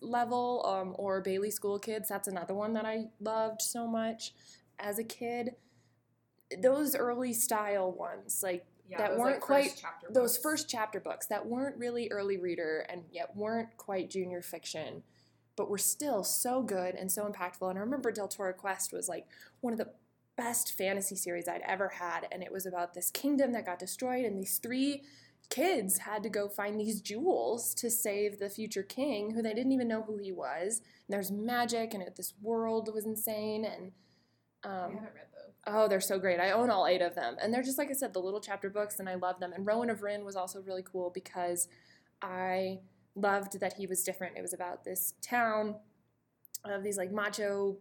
level, 0.00 0.64
um, 0.66 0.94
or 0.98 1.20
Bailey 1.20 1.50
School 1.50 1.78
Kids. 1.78 2.08
That's 2.08 2.28
another 2.28 2.54
one 2.54 2.72
that 2.74 2.84
I 2.84 3.04
loved 3.20 3.62
so 3.62 3.86
much 3.86 4.32
as 4.78 4.98
a 4.98 5.04
kid. 5.04 5.50
Those 6.60 6.94
early 6.96 7.32
style 7.32 7.92
ones, 7.92 8.40
like 8.42 8.66
Yeah, 8.88 8.98
that 8.98 9.16
weren't 9.16 9.34
like, 9.36 9.40
quite- 9.40 9.82
those 10.10 10.32
books. 10.34 10.42
first 10.42 10.68
chapter 10.68 11.00
books 11.00 11.26
that 11.28 11.46
weren't 11.46 11.78
really 11.78 12.08
early 12.10 12.36
reader 12.36 12.84
and 12.88 13.04
yet 13.10 13.34
weren't 13.36 13.76
quite 13.76 14.10
junior 14.10 14.42
fiction, 14.42 15.02
but 15.56 15.70
were 15.70 15.78
still 15.78 16.24
so 16.24 16.62
good 16.62 16.94
and 16.94 17.10
so 17.10 17.24
impactful. 17.24 17.68
And 17.68 17.78
I 17.78 17.82
remember 17.82 18.12
Deltora 18.12 18.56
Quest 18.56 18.92
was 18.92 19.08
like 19.08 19.26
one 19.60 19.72
of 19.72 19.78
the 19.78 19.90
best 20.36 20.76
fantasy 20.76 21.14
series 21.16 21.46
I'd 21.48 21.62
ever 21.66 21.88
had, 21.88 22.26
and 22.32 22.42
it 22.42 22.52
was 22.52 22.66
about 22.66 22.94
this 22.94 23.10
kingdom 23.10 23.52
that 23.52 23.66
got 23.66 23.78
destroyed, 23.78 24.24
and 24.24 24.38
these 24.38 24.58
three 24.58 25.02
kids 25.50 25.98
had 25.98 26.22
to 26.22 26.30
go 26.30 26.48
find 26.48 26.80
these 26.80 27.02
jewels 27.02 27.74
to 27.74 27.90
save 27.90 28.38
the 28.38 28.48
future 28.48 28.82
king, 28.82 29.32
who 29.32 29.42
they 29.42 29.52
didn't 29.52 29.72
even 29.72 29.88
know 29.88 30.02
who 30.02 30.16
he 30.16 30.32
was. 30.32 30.80
And 31.06 31.14
there's 31.14 31.30
magic, 31.30 31.92
and 31.92 32.02
it, 32.02 32.16
this 32.16 32.32
world 32.40 32.88
was 32.94 33.04
insane, 33.04 33.66
and 33.66 33.92
I 34.64 34.68
um, 34.68 34.92
haven't 34.94 35.14
read 35.14 35.26
those. 35.34 35.54
Oh, 35.66 35.88
they're 35.88 36.00
so 36.00 36.18
great. 36.18 36.40
I 36.40 36.52
own 36.52 36.70
all 36.70 36.86
eight 36.86 37.02
of 37.02 37.14
them. 37.14 37.36
And 37.40 37.52
they're 37.52 37.62
just, 37.62 37.78
like 37.78 37.90
I 37.90 37.92
said, 37.92 38.14
the 38.14 38.20
little 38.20 38.40
chapter 38.40 38.70
books, 38.70 38.98
and 38.98 39.08
I 39.08 39.14
love 39.16 39.38
them. 39.40 39.52
And 39.52 39.66
Rowan 39.66 39.90
of 39.90 40.02
Rin 40.02 40.24
was 40.24 40.36
also 40.36 40.62
really 40.62 40.82
cool 40.82 41.10
because 41.10 41.68
I 42.22 42.78
loved 43.14 43.60
that 43.60 43.74
he 43.74 43.86
was 43.86 44.02
different. 44.02 44.36
It 44.36 44.42
was 44.42 44.54
about 44.54 44.84
this 44.84 45.14
town 45.20 45.76
of 46.64 46.82
these, 46.82 46.96
like, 46.96 47.12
macho 47.12 47.76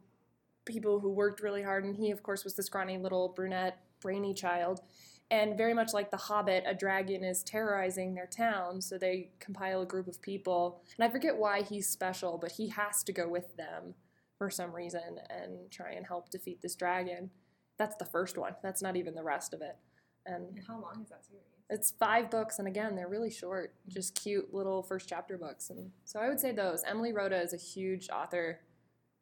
people 0.65 0.99
who 0.99 1.09
worked 1.09 1.41
really 1.41 1.63
hard. 1.63 1.85
And 1.85 1.95
he, 1.95 2.11
of 2.11 2.23
course, 2.23 2.43
was 2.43 2.55
the 2.55 2.63
scrawny 2.63 2.97
little 2.97 3.29
brunette, 3.29 3.79
brainy 4.01 4.33
child. 4.33 4.81
And 5.29 5.57
very 5.57 5.73
much 5.73 5.93
like 5.93 6.11
The 6.11 6.17
Hobbit, 6.17 6.65
a 6.67 6.73
dragon 6.73 7.23
is 7.23 7.41
terrorizing 7.43 8.13
their 8.13 8.27
town. 8.27 8.81
So 8.81 8.97
they 8.97 9.29
compile 9.39 9.81
a 9.81 9.85
group 9.85 10.07
of 10.07 10.21
people. 10.21 10.81
And 10.97 11.07
I 11.07 11.11
forget 11.11 11.37
why 11.37 11.61
he's 11.61 11.87
special, 11.87 12.37
but 12.37 12.51
he 12.51 12.67
has 12.69 13.01
to 13.03 13.13
go 13.13 13.29
with 13.29 13.55
them 13.55 13.95
for 14.37 14.49
some 14.49 14.75
reason 14.75 15.19
and 15.29 15.71
try 15.71 15.91
and 15.91 16.05
help 16.05 16.29
defeat 16.29 16.61
this 16.61 16.75
dragon. 16.75 17.29
That's 17.77 17.95
the 17.95 18.05
first 18.05 18.37
one. 18.37 18.55
That's 18.61 18.81
not 18.81 18.97
even 18.97 19.15
the 19.15 19.23
rest 19.23 19.53
of 19.53 19.61
it. 19.61 19.77
And 20.25 20.47
And 20.55 20.67
how 20.67 20.79
long 20.79 21.01
is 21.01 21.09
that 21.09 21.25
series? 21.25 21.50
It's 21.73 21.89
five 21.89 22.29
books, 22.29 22.59
and 22.59 22.67
again, 22.67 22.97
they're 22.97 23.07
really 23.07 23.31
short, 23.31 23.73
just 23.87 24.13
cute 24.21 24.53
little 24.53 24.83
first 24.83 25.07
chapter 25.07 25.37
books. 25.37 25.69
And 25.69 25.91
so 26.03 26.19
I 26.19 26.27
would 26.27 26.39
say 26.41 26.51
those. 26.51 26.83
Emily 26.85 27.13
Rodda 27.13 27.41
is 27.41 27.53
a 27.53 27.57
huge 27.57 28.09
author 28.09 28.59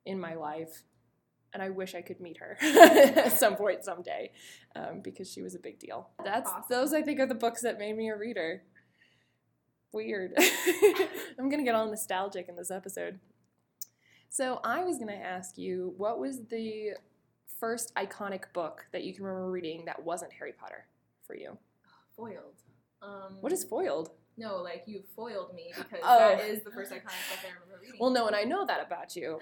in 0.04 0.20
my 0.20 0.34
life, 0.34 0.82
and 1.54 1.62
I 1.62 1.70
wish 1.70 1.94
I 1.94 2.02
could 2.02 2.20
meet 2.20 2.38
her 2.38 2.58
at 2.62 3.34
some 3.38 3.56
point 3.56 3.86
someday 3.86 4.32
um, 4.76 5.02
because 5.02 5.32
she 5.32 5.44
was 5.44 5.54
a 5.54 5.60
big 5.60 5.78
deal. 5.78 6.10
That's 6.26 6.50
Awesome. 6.50 6.64
those 6.70 6.92
I 6.92 7.04
think 7.04 7.20
are 7.20 7.28
the 7.28 7.36
books 7.36 7.62
that 7.62 7.78
made 7.78 7.96
me 7.96 8.10
a 8.10 8.18
reader. 8.18 8.64
Weird. 9.92 10.34
I'm 11.40 11.50
gonna 11.50 11.64
get 11.64 11.76
all 11.76 11.86
nostalgic 11.88 12.50
in 12.50 12.56
this 12.56 12.72
episode. 12.72 13.20
So 14.30 14.60
I 14.64 14.84
was 14.84 14.98
gonna 14.98 15.14
ask 15.14 15.56
you, 15.56 15.94
what 15.98 16.20
was 16.20 16.46
the 16.48 16.94
first 17.60 17.94
iconic 17.94 18.54
book 18.54 18.88
that 18.92 19.04
you 19.04 19.14
can 19.14 19.24
remember 19.24 19.52
reading 19.52 19.86
that 19.86 20.04
wasn't 20.04 20.34
Harry 20.34 20.54
Potter 20.54 20.86
for 21.28 21.36
you? 21.36 21.58
Foiled. 22.20 22.62
Um, 23.02 23.38
What 23.40 23.54
is 23.54 23.64
foiled? 23.64 24.12
No, 24.38 24.58
like 24.58 24.84
you 24.88 25.04
foiled 25.16 25.54
me 25.54 25.72
because 25.76 26.00
Oh. 26.04 26.20
that 26.20 26.42
is 26.42 26.64
the 26.64 26.72
first 26.72 26.92
iconic 26.92 27.04
book 27.30 27.40
I 27.44 27.54
remember 27.54 27.80
reading. 27.82 27.98
Well, 28.00 28.10
no, 28.10 28.28
and 28.28 28.36
I 28.36 28.44
know 28.44 28.66
that 28.66 28.86
about 28.86 29.16
you, 29.16 29.40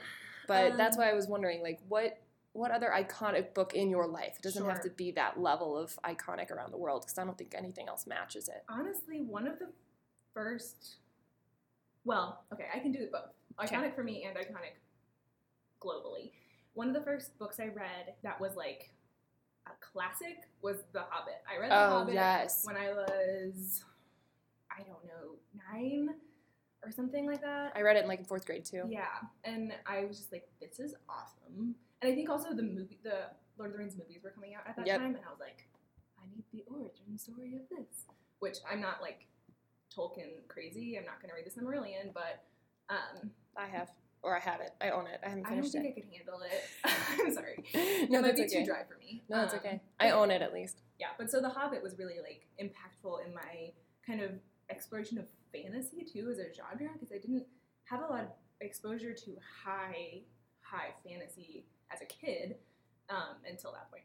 but 0.47 0.77
that's 0.77 0.95
Um, 0.97 1.03
why 1.03 1.09
I 1.09 1.13
was 1.13 1.27
wondering, 1.27 1.61
like, 1.63 1.79
what 1.87 2.19
what 2.53 2.71
other 2.71 2.89
iconic 2.89 3.53
book 3.53 3.75
in 3.75 3.87
your 3.87 4.07
life? 4.07 4.35
It 4.37 4.41
doesn't 4.41 4.65
have 4.65 4.81
to 4.81 4.89
be 4.89 5.11
that 5.11 5.39
level 5.39 5.77
of 5.77 5.95
iconic 6.03 6.49
around 6.49 6.71
the 6.71 6.77
world, 6.77 7.03
because 7.03 7.15
I 7.19 7.23
don't 7.23 7.37
think 7.37 7.53
anything 7.53 7.87
else 7.87 8.07
matches 8.07 8.49
it. 8.49 8.63
honestly, 8.67 9.21
one 9.21 9.45
of 9.47 9.59
the 9.59 9.71
first. 10.33 10.95
Well, 12.03 12.45
okay, 12.51 12.65
I 12.73 12.79
can 12.79 12.91
do 12.91 13.07
both. 13.11 13.29
Okay. 13.63 13.75
Iconic 13.75 13.93
for 13.93 14.03
me 14.03 14.23
and 14.23 14.35
iconic 14.35 14.73
globally. 15.79 16.31
One 16.73 16.87
of 16.87 16.95
the 16.95 17.01
first 17.01 17.37
books 17.37 17.59
I 17.59 17.67
read 17.67 18.15
that 18.23 18.39
was 18.41 18.55
like 18.55 18.91
classic 19.81 20.49
was 20.61 20.77
The 20.93 21.01
Hobbit. 21.09 21.41
I 21.51 21.59
read 21.59 21.71
The 21.71 21.75
Oh 21.75 21.89
Hobbit 21.99 22.13
yes, 22.13 22.61
when 22.63 22.75
I 22.77 22.89
was, 22.89 23.83
I 24.71 24.83
don't 24.83 25.03
know, 25.05 25.35
nine 25.73 26.09
or 26.83 26.91
something 26.91 27.25
like 27.25 27.41
that. 27.41 27.73
I 27.75 27.81
read 27.81 27.97
it 27.97 28.03
in 28.03 28.07
like 28.07 28.19
in 28.19 28.25
fourth 28.25 28.45
grade 28.45 28.65
too. 28.65 28.83
Yeah, 28.87 29.05
and 29.43 29.73
I 29.85 30.05
was 30.05 30.17
just 30.17 30.31
like, 30.31 30.47
this 30.61 30.79
is 30.79 30.95
awesome. 31.09 31.75
And 32.01 32.11
I 32.11 32.15
think 32.15 32.29
also 32.29 32.53
the 32.53 32.63
movie, 32.63 32.99
the 33.03 33.31
Lord 33.57 33.71
of 33.71 33.73
the 33.73 33.79
Rings 33.79 33.97
movies 33.97 34.19
were 34.23 34.29
coming 34.29 34.53
out 34.55 34.61
at 34.67 34.75
that 34.77 34.85
Yep. 34.85 34.99
time, 34.99 35.15
and 35.15 35.25
I 35.25 35.29
was 35.31 35.39
like, 35.39 35.67
I 36.19 36.25
need 36.29 36.43
the 36.53 36.63
origin 36.71 37.17
story 37.17 37.55
of 37.55 37.61
this. 37.69 38.05
Which 38.39 38.57
I'm 38.71 38.79
not 38.79 39.01
like 39.01 39.25
Tolkien 39.95 40.47
crazy. 40.47 40.95
I'm 40.97 41.05
not 41.05 41.19
going 41.21 41.29
to 41.29 41.35
read 41.35 41.45
the 41.45 41.49
Silmarillion, 41.49 42.13
but 42.13 42.43
um, 42.89 43.31
I 43.57 43.65
have, 43.65 43.89
or 44.27 44.35
I 44.35 44.41
have 44.41 44.59
it. 44.59 44.71
I 44.81 44.89
own 44.89 45.07
it. 45.07 45.21
I 45.25 45.29
haven't 45.29 45.47
finished 45.47 45.73
it. 45.73 45.77
I 45.79 45.81
don't 45.83 45.93
think 45.93 45.97
it. 45.97 46.03
I 46.03 46.09
could 46.09 46.17
handle 46.17 46.41
it. 46.41 47.25
I'm 47.25 47.33
sorry. 47.33 48.07
no, 48.09 48.19
it 48.19 48.21
might 48.21 48.35
that's 48.35 48.41
be 48.41 48.45
okay. 48.45 48.59
too 48.59 48.65
dry 48.65 48.83
for 48.83 48.97
me. 48.99 49.23
No, 49.29 49.37
that's 49.37 49.53
Um, 49.53 49.59
okay. 49.59 49.81
I 49.99 50.11
own 50.11 50.31
it 50.31 50.41
at 50.41 50.53
least. 50.53 50.81
Yeah, 50.99 51.07
but 51.17 51.31
so 51.31 51.39
The 51.41 51.49
Hobbit 51.49 51.81
was 51.81 51.97
really 51.97 52.15
like 52.21 52.45
impactful 52.61 53.25
in 53.25 53.33
my 53.33 53.71
kind 54.05 54.21
of 54.21 54.31
exploration 54.69 55.17
of 55.17 55.25
fantasy 55.53 56.03
too 56.03 56.29
as 56.29 56.39
a 56.39 56.53
genre 56.53 56.89
because 56.93 57.11
I 57.13 57.17
didn't 57.19 57.45
have 57.85 58.01
a 58.01 58.05
lot 58.11 58.21
of 58.23 58.29
exposure 58.59 59.13
to 59.13 59.37
high 59.63 60.23
high 60.61 60.89
fantasy 61.07 61.65
as 61.93 62.01
a 62.01 62.05
kid 62.05 62.57
um, 63.09 63.37
until 63.49 63.71
that 63.71 63.89
point. 63.89 64.03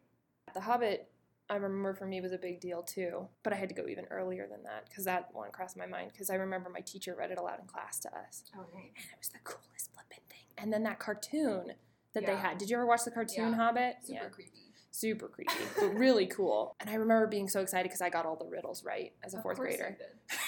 The 0.54 0.60
Hobbit, 0.60 1.10
I 1.52 1.56
remember 1.56 1.92
for 1.92 2.06
me 2.06 2.20
was 2.22 2.32
a 2.32 2.38
big 2.38 2.60
deal 2.60 2.82
too, 2.82 3.28
but 3.42 3.52
I 3.52 3.56
had 3.56 3.68
to 3.68 3.74
go 3.74 3.86
even 3.86 4.06
earlier 4.10 4.46
than 4.50 4.62
that 4.62 4.88
because 4.88 5.04
that 5.04 5.28
one 5.32 5.50
crossed 5.50 5.76
my 5.76 5.84
mind 5.84 6.10
because 6.12 6.30
I 6.30 6.36
remember 6.36 6.70
my 6.70 6.80
teacher 6.80 7.14
read 7.14 7.30
it 7.30 7.38
aloud 7.38 7.60
in 7.60 7.66
class 7.66 7.98
to 8.00 8.08
us, 8.08 8.44
Oh, 8.56 8.60
nice. 8.72 8.84
and 8.96 9.04
it 9.12 9.18
was 9.18 9.28
the 9.28 9.38
coolest 9.44 9.90
flipping 9.92 10.24
thing. 10.30 10.46
And 10.56 10.72
then 10.72 10.82
that 10.84 10.98
cartoon 10.98 11.72
that 12.14 12.24
they 12.24 12.36
had. 12.36 12.56
Did 12.56 12.70
you 12.70 12.76
ever 12.76 12.86
watch 12.86 13.04
the 13.04 13.10
cartoon 13.10 13.50
Yeah. 13.50 13.54
Hobbit? 13.56 13.96
Super 14.02 14.30
creepy. 14.30 14.50
super 14.90 15.28
creepy, 15.28 15.52
but 15.78 15.94
really 15.94 16.26
cool. 16.38 16.74
And 16.80 16.88
I 16.88 16.94
remember 16.94 17.26
being 17.26 17.48
so 17.50 17.60
excited 17.60 17.84
because 17.84 18.00
I 18.00 18.08
got 18.08 18.24
all 18.24 18.36
the 18.36 18.46
riddles 18.46 18.82
right 18.84 19.12
as 19.22 19.34
a 19.34 19.36
Of 19.36 19.42
fourth 19.42 19.58
grader. 19.58 19.96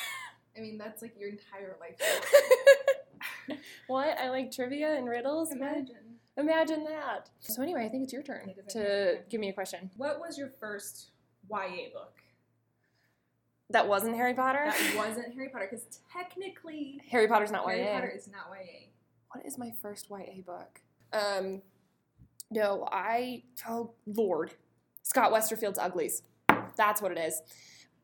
I 0.57 0.61
mean, 0.61 0.79
that's 0.79 1.03
like 1.03 1.19
your 1.19 1.29
entire 1.29 1.77
life. 1.81 1.99
what? 3.89 4.17
I 4.19 4.31
like 4.31 4.51
trivia 4.53 4.95
and 4.97 5.07
riddles? 5.09 5.53
Imagine. 5.53 5.97
Imagine 6.37 6.85
that. 6.85 7.31
So 7.41 7.63
anyway, 7.63 7.85
I 7.85 7.89
think 7.89 8.05
it's 8.05 8.13
your 8.13 8.23
turn 8.23 8.49
It 8.49 8.69
to 8.71 9.19
give 9.31 9.41
me 9.41 9.49
a 9.49 9.53
question. 9.53 9.91
What 9.97 10.19
was 10.19 10.37
your 10.37 10.49
first 10.49 11.11
YA 11.49 11.91
book? 11.93 12.21
That 13.71 13.89
wasn't 13.89 14.17
Harry 14.17 14.35
Potter? 14.35 14.65
That 14.67 14.97
wasn't 14.97 15.35
Harry 15.35 15.49
Potter 15.49 15.69
because 15.71 15.87
technically 16.13 17.01
Harry 17.09 17.29
Potter's 17.29 17.51
not 17.51 17.65
Harry 17.65 17.81
YA. 17.81 17.85
Harry 17.87 18.01
Potter 18.01 18.13
is 18.17 18.29
not 18.29 18.47
YA. 18.51 18.89
What 19.33 19.47
is 19.47 19.59
my 19.59 19.73
first 19.81 20.09
YA 20.11 20.43
book? 20.45 20.81
Um, 21.13 21.63
no, 22.51 22.87
I 22.91 23.45
oh 23.69 23.93
Lord, 24.07 24.53
Scott 25.03 25.33
Westerfeld's 25.33 25.79
Uglies. 25.79 26.23
That's 26.77 27.01
what 27.01 27.13
it 27.13 27.19
is. 27.19 27.43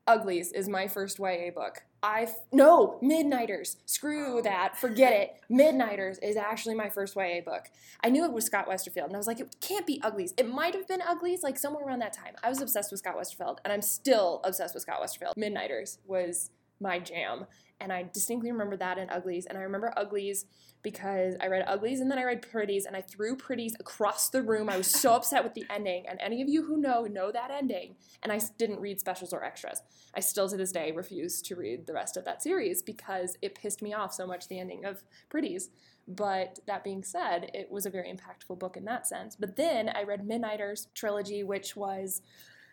Uglies 0.07 0.51
is 0.51 0.67
my 0.69 0.87
first 0.87 1.19
YA 1.19 1.51
book. 1.53 1.83
I 2.03 2.23
f- 2.23 2.35
no 2.51 2.97
Midnighters. 3.01 3.77
Screw 3.85 4.41
that. 4.41 4.77
Forget 4.77 5.13
it. 5.13 5.33
Midnighters 5.49 6.17
is 6.19 6.35
actually 6.35 6.75
my 6.75 6.89
first 6.89 7.15
YA 7.15 7.41
book. 7.45 7.69
I 8.03 8.09
knew 8.09 8.25
it 8.25 8.33
was 8.33 8.45
Scott 8.45 8.67
Westerfeld, 8.67 9.05
and 9.05 9.13
I 9.13 9.17
was 9.17 9.27
like, 9.27 9.39
it 9.39 9.55
can't 9.61 9.85
be 9.85 10.01
Uglies. 10.03 10.33
It 10.37 10.49
might 10.49 10.73
have 10.73 10.87
been 10.87 11.01
Uglies, 11.01 11.43
like 11.43 11.59
somewhere 11.59 11.85
around 11.85 11.99
that 11.99 12.13
time. 12.13 12.33
I 12.43 12.49
was 12.49 12.59
obsessed 12.61 12.91
with 12.91 12.99
Scott 12.99 13.15
Westerfeld, 13.15 13.59
and 13.63 13.71
I'm 13.71 13.81
still 13.81 14.41
obsessed 14.43 14.73
with 14.73 14.81
Scott 14.81 15.01
Westerfeld. 15.01 15.37
Midnighters 15.37 15.99
was 16.05 16.49
my 16.79 16.97
jam, 16.97 17.45
and 17.81 17.91
I 17.91 18.03
distinctly 18.13 18.51
remember 18.51 18.77
that 18.77 18.97
in 18.97 19.09
Uglies, 19.09 19.47
and 19.47 19.57
I 19.57 19.61
remember 19.61 19.93
Uglies 19.97 20.45
because 20.83 21.35
I 21.41 21.47
read 21.47 21.63
Uglies 21.67 21.99
and 21.99 22.09
then 22.09 22.17
I 22.17 22.23
read 22.23 22.41
Pretties 22.41 22.85
and 22.85 22.95
I 22.95 23.01
threw 23.01 23.35
Pretties 23.35 23.75
across 23.79 24.29
the 24.29 24.41
room. 24.41 24.69
I 24.69 24.77
was 24.77 24.87
so 24.87 25.13
upset 25.15 25.43
with 25.43 25.53
the 25.53 25.65
ending. 25.69 26.05
And 26.07 26.19
any 26.21 26.41
of 26.41 26.49
you 26.49 26.65
who 26.65 26.77
know 26.77 27.03
know 27.03 27.31
that 27.31 27.51
ending. 27.51 27.95
And 28.23 28.31
I 28.31 28.39
didn't 28.57 28.79
read 28.79 28.99
specials 28.99 29.33
or 29.33 29.43
extras. 29.43 29.81
I 30.15 30.19
still 30.19 30.49
to 30.49 30.57
this 30.57 30.71
day 30.71 30.91
refuse 30.91 31.41
to 31.43 31.55
read 31.55 31.87
the 31.87 31.93
rest 31.93 32.17
of 32.17 32.25
that 32.25 32.41
series 32.41 32.81
because 32.81 33.37
it 33.41 33.55
pissed 33.55 33.81
me 33.81 33.93
off 33.93 34.13
so 34.13 34.25
much 34.25 34.47
the 34.47 34.59
ending 34.59 34.85
of 34.85 35.03
Pretties. 35.29 35.69
But 36.07 36.59
that 36.67 36.83
being 36.83 37.03
said, 37.03 37.51
it 37.53 37.71
was 37.71 37.85
a 37.85 37.91
very 37.91 38.11
impactful 38.11 38.59
book 38.59 38.75
in 38.75 38.85
that 38.85 39.07
sense. 39.07 39.35
But 39.35 39.55
then 39.55 39.89
I 39.89 40.03
read 40.03 40.27
Midnighters 40.27 40.87
trilogy, 40.95 41.43
which 41.43 41.75
was 41.75 42.21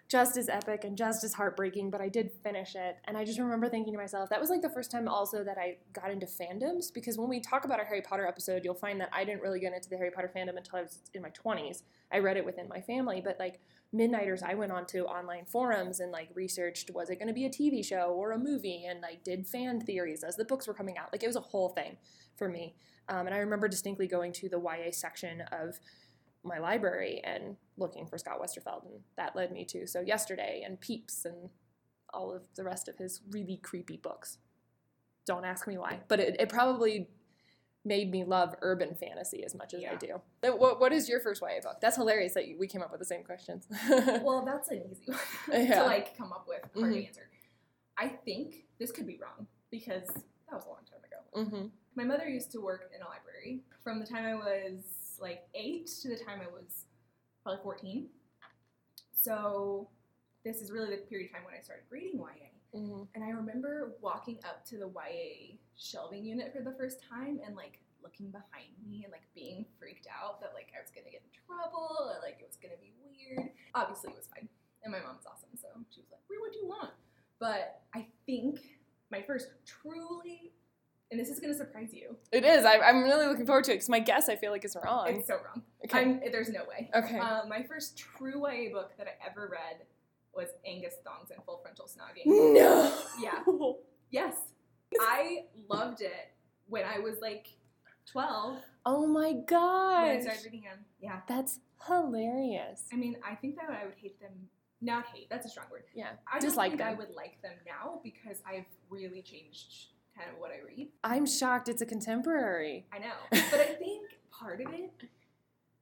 just 0.08 0.38
as 0.38 0.48
epic 0.48 0.84
and 0.84 0.96
just 0.96 1.22
as 1.22 1.34
heartbreaking, 1.34 1.90
but 1.90 2.00
I 2.00 2.08
did 2.08 2.30
finish 2.42 2.74
it. 2.74 2.96
And 3.04 3.16
I 3.16 3.24
just 3.24 3.38
remember 3.38 3.68
thinking 3.68 3.92
to 3.92 3.98
myself, 3.98 4.30
that 4.30 4.40
was 4.40 4.48
like 4.48 4.62
the 4.62 4.70
first 4.70 4.90
time 4.90 5.06
also 5.06 5.44
that 5.44 5.58
I 5.58 5.76
got 5.92 6.10
into 6.10 6.26
fandoms 6.26 6.92
because 6.92 7.18
when 7.18 7.28
we 7.28 7.40
talk 7.40 7.66
about 7.66 7.78
our 7.78 7.84
Harry 7.84 8.00
Potter 8.00 8.26
episode, 8.26 8.64
you'll 8.64 8.74
find 8.74 8.98
that 9.00 9.10
I 9.12 9.24
didn't 9.24 9.42
really 9.42 9.60
get 9.60 9.74
into 9.74 9.90
the 9.90 9.98
Harry 9.98 10.10
Potter 10.10 10.30
fandom 10.34 10.56
until 10.56 10.78
I 10.78 10.82
was 10.82 11.00
in 11.12 11.20
my 11.20 11.30
20s. 11.30 11.82
I 12.10 12.18
read 12.18 12.38
it 12.38 12.44
within 12.46 12.68
my 12.68 12.80
family, 12.80 13.20
but 13.22 13.36
like 13.38 13.60
Midnighters, 13.94 14.42
I 14.42 14.54
went 14.54 14.70
onto 14.70 15.04
online 15.04 15.46
forums 15.46 16.00
and 16.00 16.12
like 16.12 16.28
researched 16.34 16.90
was 16.90 17.08
it 17.08 17.16
going 17.16 17.28
to 17.28 17.34
be 17.34 17.46
a 17.46 17.50
TV 17.50 17.84
show 17.84 18.12
or 18.12 18.32
a 18.32 18.38
movie 18.38 18.84
and 18.86 19.00
like 19.00 19.24
did 19.24 19.46
fan 19.46 19.80
theories 19.80 20.22
as 20.22 20.36
the 20.36 20.44
books 20.44 20.66
were 20.66 20.74
coming 20.74 20.98
out. 20.98 21.10
Like 21.10 21.22
it 21.22 21.26
was 21.26 21.36
a 21.36 21.40
whole 21.40 21.70
thing 21.70 21.96
for 22.36 22.50
me. 22.50 22.74
Um, 23.08 23.26
and 23.26 23.34
I 23.34 23.38
remember 23.38 23.66
distinctly 23.66 24.06
going 24.06 24.32
to 24.34 24.48
the 24.50 24.60
YA 24.60 24.90
section 24.90 25.42
of 25.52 25.80
my 26.48 26.58
library 26.58 27.20
and 27.24 27.56
looking 27.76 28.06
for 28.06 28.18
Scott 28.18 28.40
Westerfeld, 28.40 28.84
and 28.86 29.00
that 29.16 29.36
led 29.36 29.52
me 29.52 29.64
to 29.66 29.86
So 29.86 30.00
Yesterday 30.00 30.62
and 30.64 30.80
Peeps 30.80 31.24
and 31.24 31.50
all 32.12 32.34
of 32.34 32.42
the 32.56 32.64
rest 32.64 32.88
of 32.88 32.96
his 32.96 33.20
really 33.30 33.58
creepy 33.58 33.96
books. 33.98 34.38
Don't 35.26 35.44
ask 35.44 35.66
me 35.68 35.76
why, 35.78 36.00
but 36.08 36.20
it, 36.20 36.36
it 36.40 36.48
probably 36.48 37.08
made 37.84 38.10
me 38.10 38.24
love 38.24 38.54
urban 38.60 38.94
fantasy 38.94 39.44
as 39.44 39.54
much 39.54 39.72
as 39.74 39.82
I 39.84 39.94
do. 39.96 40.20
What, 40.42 40.80
what 40.80 40.92
is 40.92 41.08
your 41.08 41.20
first 41.20 41.40
YA 41.42 41.60
book? 41.62 41.76
That's 41.80 41.96
hilarious 41.96 42.34
that 42.34 42.44
we 42.58 42.66
came 42.66 42.82
up 42.82 42.90
with 42.90 42.98
the 43.00 43.06
same 43.06 43.22
questions. 43.24 43.66
Well, 44.22 44.44
that's 44.44 44.68
an 44.70 44.82
easy 44.90 45.04
one 45.12 45.20
Yeah. 45.68 45.80
to 45.80 45.84
like 45.86 46.16
come 46.16 46.32
up 46.32 46.46
with 46.48 46.60
hard 46.74 46.92
Mhm. 46.94 47.06
answer. 47.06 47.28
I 47.96 48.08
think 48.08 48.64
this 48.78 48.90
could 48.90 49.06
be 49.06 49.18
wrong 49.22 49.46
because 49.70 50.06
that 50.08 50.52
was 50.54 50.64
a 50.64 50.68
long 50.68 50.80
time 50.90 51.02
ago. 51.04 51.48
hmm 51.60 51.66
My 51.94 52.04
mother 52.04 52.28
used 52.28 52.50
to 52.52 52.60
work 52.60 52.90
in 52.94 53.00
a 53.02 53.06
library 53.08 53.60
from 53.82 54.00
the 54.00 54.06
time 54.06 54.24
I 54.26 54.34
was 54.34 54.80
like 55.20 55.46
eight 55.54 55.88
to 56.02 56.08
the 56.08 56.16
time 56.16 56.40
I 56.42 56.46
was 56.50 56.84
probably 57.42 57.62
14. 57.62 58.08
So 59.12 59.88
this 60.44 60.60
is 60.60 60.70
really 60.70 60.90
the 60.90 61.02
period 61.02 61.28
of 61.28 61.32
time 61.32 61.44
when 61.44 61.54
I 61.54 61.60
started 61.60 61.84
reading 61.90 62.18
YA. 62.18 62.50
hmm 62.72 63.02
And 63.14 63.25
I 63.25 63.30
remember 63.30 63.94
walking 64.00 64.38
up 64.44 64.64
to 64.66 64.76
the 64.78 64.88
YA 64.88 65.56
shelving 65.76 66.25
unit 66.25 66.52
for 66.54 66.62
the 66.62 66.76
first 66.78 66.98
time 67.02 67.40
and 67.44 67.56
like 67.56 67.80
looking 68.02 68.30
behind 68.30 68.70
me 68.87 69.02
and 69.04 69.12
like 69.12 69.26
being 69.34 69.64
freaked 69.78 70.06
out 70.06 70.40
that 70.40 70.52
like 70.54 70.70
I 70.76 70.80
was 70.80 70.90
gonna 70.90 71.10
get 71.10 71.22
in 71.26 71.32
trouble 71.46 71.96
or 72.00 72.22
like 72.22 72.38
it 72.40 72.46
was 72.46 72.56
gonna 72.56 72.78
be 72.80 72.94
weird. 73.02 73.50
Obviously, 73.75 74.10
it 74.10 74.16
was 74.16 74.28
fine. 74.34 74.48
And 74.84 74.92
my 74.92 75.00
mom's 75.00 75.26
awesome, 75.26 75.50
so 75.58 75.66
she 75.90 76.00
was 76.00 76.10
like, 76.10 76.22
Read 76.30 76.38
what 76.40 76.54
you 76.54 76.66
want. 76.68 76.94
But 77.40 77.82
I 77.94 78.06
think 78.26 78.60
my 79.10 79.22
first 79.22 79.48
truly, 79.66 80.52
and 81.10 81.18
this 81.18 81.28
is 81.28 81.40
gonna 81.40 81.54
surprise 81.54 81.90
you, 81.92 82.16
It 82.32 82.44
is. 82.44 82.64
I, 82.64 82.78
I'm 82.78 83.02
really 83.02 83.26
looking 83.26 83.46
forward 83.46 83.64
to 83.64 83.72
it 83.72 83.76
because 83.76 83.88
my 83.88 84.00
guess 84.00 84.28
I 84.28 84.36
feel 84.36 84.52
like 84.52 84.64
is 84.64 84.76
wrong. 84.84 85.08
it's 85.08 85.26
so 85.28 85.34
wrong. 85.36 85.62
okay. 85.84 85.98
I'm, 86.00 86.20
there's 86.32 86.50
no 86.50 86.60
way. 86.68 86.90
okay. 86.94 87.18
Uh, 87.18 87.42
my 87.48 87.62
first 87.62 87.96
true 87.98 88.46
YA 88.46 88.72
book 88.72 88.92
that 88.98 89.06
I 89.06 89.26
ever 89.28 89.48
read 89.50 89.86
was 90.34 90.48
Angus 90.66 90.94
Thongs 91.04 91.30
and 91.30 91.42
Full 91.44 91.58
Frontal 91.62 91.86
Snogging. 91.86 92.26
no. 92.26 92.92
Yeah. 93.20 93.42
Yes. 94.10 94.34
I 95.00 95.44
loved 95.68 96.00
it 96.00 96.32
when 96.68 96.84
I 96.84 96.98
was 96.98 97.16
like 97.20 97.48
12 98.10 98.58
Oh 98.86 99.06
my 99.06 99.32
when 99.32 99.44
I 99.50 100.20
started 100.20 100.44
reading 100.44 100.62
them. 100.62 100.84
Yeah. 101.00 101.20
That's 101.28 101.60
hilarious. 101.86 102.84
I 102.92 102.96
mean, 102.96 103.16
I 103.28 103.34
think 103.34 103.56
that 103.56 103.68
I 103.70 103.84
would 103.84 103.96
hate 104.00 104.20
them. 104.20 104.32
Not 104.80 105.06
hate, 105.12 105.28
that's 105.28 105.44
a 105.44 105.48
strong 105.48 105.66
word. 105.70 105.84
Yeah. 105.94 106.10
I 106.32 106.38
Dislike 106.38 106.78
don't 106.78 106.86
I 106.86 106.94
would 106.94 107.10
like 107.10 107.42
them 107.42 107.54
now 107.66 108.00
because 108.04 108.40
I've 108.46 108.64
really 108.88 109.22
changed 109.22 109.88
kind 110.18 110.30
of 110.34 110.38
what 110.40 110.50
I 110.50 110.58
read. 110.66 110.88
I'm 111.04 111.26
shocked 111.26 111.68
it's 111.68 111.82
a 111.82 111.87
contemporary. 111.87 112.87
I 112.92 112.98
know. 112.98 113.12
But 113.50 113.60
I 113.60 113.75
think 113.75 114.06
part 114.30 114.60
of 114.60 114.72
it, 114.72 114.90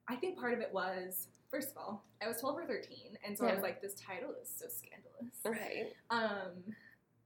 I 0.07 0.15
think 0.15 0.37
part 0.39 0.53
of 0.53 0.59
it 0.59 0.69
was, 0.73 1.27
first 1.51 1.71
of 1.71 1.77
all, 1.77 2.03
I 2.21 2.27
was 2.27 2.39
12 2.39 2.57
or 2.59 2.65
13, 2.65 3.17
and 3.25 3.37
so 3.37 3.45
I 3.45 3.53
was 3.53 3.61
like, 3.63 3.81
this 3.81 3.93
title 3.95 4.31
is 4.41 4.49
so 4.55 4.65
scandalous. 4.69 5.35
Right. 5.45 5.93
Um, 6.09 6.73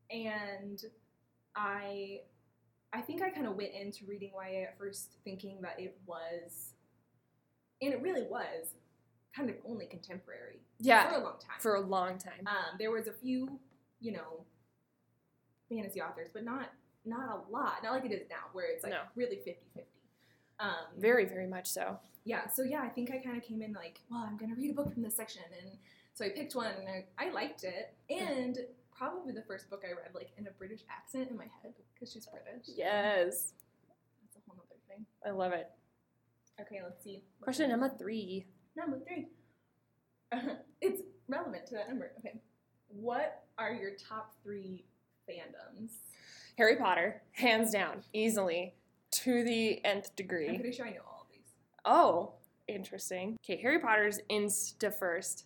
and 0.10 0.82
I, 1.56 2.22
I 2.94 3.01
think 3.01 3.22
I 3.22 3.30
kind 3.30 3.48
of 3.48 3.56
went 3.56 3.72
into 3.74 4.06
reading 4.06 4.32
YA 4.36 4.63
at 4.63 4.77
first 4.77 5.15
thinking 5.24 5.60
that 5.62 5.75
it 5.80 5.98
was, 6.06 6.74
and 7.82 7.94
it 7.94 8.01
really 8.01 8.24
was, 8.24 8.74
kind 9.36 9.50
of 9.50 9.56
only 9.68 9.86
contemporary 9.86 10.60
Yeah. 10.80 11.10
for 11.10 11.15
a 11.15 11.24
long 11.24 11.34
time. 11.39 11.60
For 11.60 11.75
a 11.75 11.82
long 11.82 12.18
time. 12.18 12.46
um, 12.48 12.77
there 12.80 12.91
was 12.91 13.08
a 13.08 13.13
few, 13.13 13.60
you 14.01 14.12
know, 14.12 14.44
fantasy 15.70 16.01
authors, 16.01 16.27
but 16.34 16.44
not 16.44 16.70
not 17.05 17.29
a 17.29 17.51
lot. 17.51 17.84
Not 17.84 17.93
like 17.93 18.05
it 18.05 18.12
is 18.13 18.29
now, 18.29 18.50
where 18.53 18.65
it's 18.72 18.84
like 18.84 18.93
No. 18.93 19.01
really 19.15 19.38
50-50. 19.38 19.84
Um, 20.60 20.70
Very, 20.98 21.25
very 21.25 21.48
much 21.48 21.67
so. 21.67 21.98
yeah. 22.24 22.48
So 22.50 22.62
yeah, 22.63 22.81
I 22.84 22.89
think 22.89 23.10
I 23.12 23.17
kind 23.17 23.36
of 23.38 23.43
came 23.43 23.62
in 23.63 23.74
like, 23.74 24.00
well, 24.12 24.22
I'm 24.27 24.38
gonna 24.38 24.53
read 24.55 24.70
a 24.72 24.74
book 24.74 24.93
from 24.93 25.01
this 25.01 25.15
section, 25.15 25.41
and 25.60 25.72
so 26.13 26.24
I 26.25 26.29
picked 26.29 26.53
one, 26.55 26.72
and 26.79 26.88
I, 26.88 27.05
I 27.17 27.31
liked 27.31 27.63
it, 27.63 27.96
and 28.12 28.58
probably 28.96 29.34
the 29.34 29.41
first 29.41 29.70
book 29.72 29.84
I 29.84 29.89
read 29.93 30.13
like 30.13 30.29
in 30.38 30.46
a 30.46 30.51
British 30.51 30.81
accent 30.96 31.31
in 31.31 31.38
my 31.38 31.48
head 31.63 31.74
because 31.93 32.12
she's 32.13 32.27
British. 32.27 32.67
Yes. 32.75 33.53
That's 34.22 34.36
a 34.36 34.39
whole 34.51 34.60
other 34.70 34.79
thing. 34.88 35.03
I 35.25 35.31
love 35.31 35.53
it. 35.53 35.72
Okay, 36.60 36.81
let's 36.84 37.03
see. 37.03 37.24
Question 37.41 37.70
number 37.70 37.89
three. 37.98 38.46
Number 38.75 39.00
three. 39.00 39.29
it's 40.81 41.01
relevant 41.27 41.65
to 41.67 41.74
that 41.74 41.89
number. 41.89 42.12
Okay. 42.20 42.39
What 42.89 43.46
are 43.58 43.72
your 43.74 43.91
top 43.96 44.36
three 44.43 44.86
fandoms? 45.27 45.93
Harry 46.62 46.75
Potter, 46.75 47.24
hands 47.32 47.72
down, 47.72 48.03
easily, 48.13 48.75
to 49.10 49.44
the 49.44 49.84
nth 49.84 50.15
degree. 50.15 50.48
I'm 50.48 50.58
pretty 50.58 50.72
sure 50.72 50.86
I 50.86 50.91
know 50.91 51.01
all 51.08 51.24
of 51.24 51.27
these. 51.32 51.56
Oh, 51.86 52.34
interesting. 52.68 53.36
Okay, 53.44 53.60
Harry 53.60 53.80
Potter's 53.80 54.20
insta 54.30 54.94
first. 54.94 55.46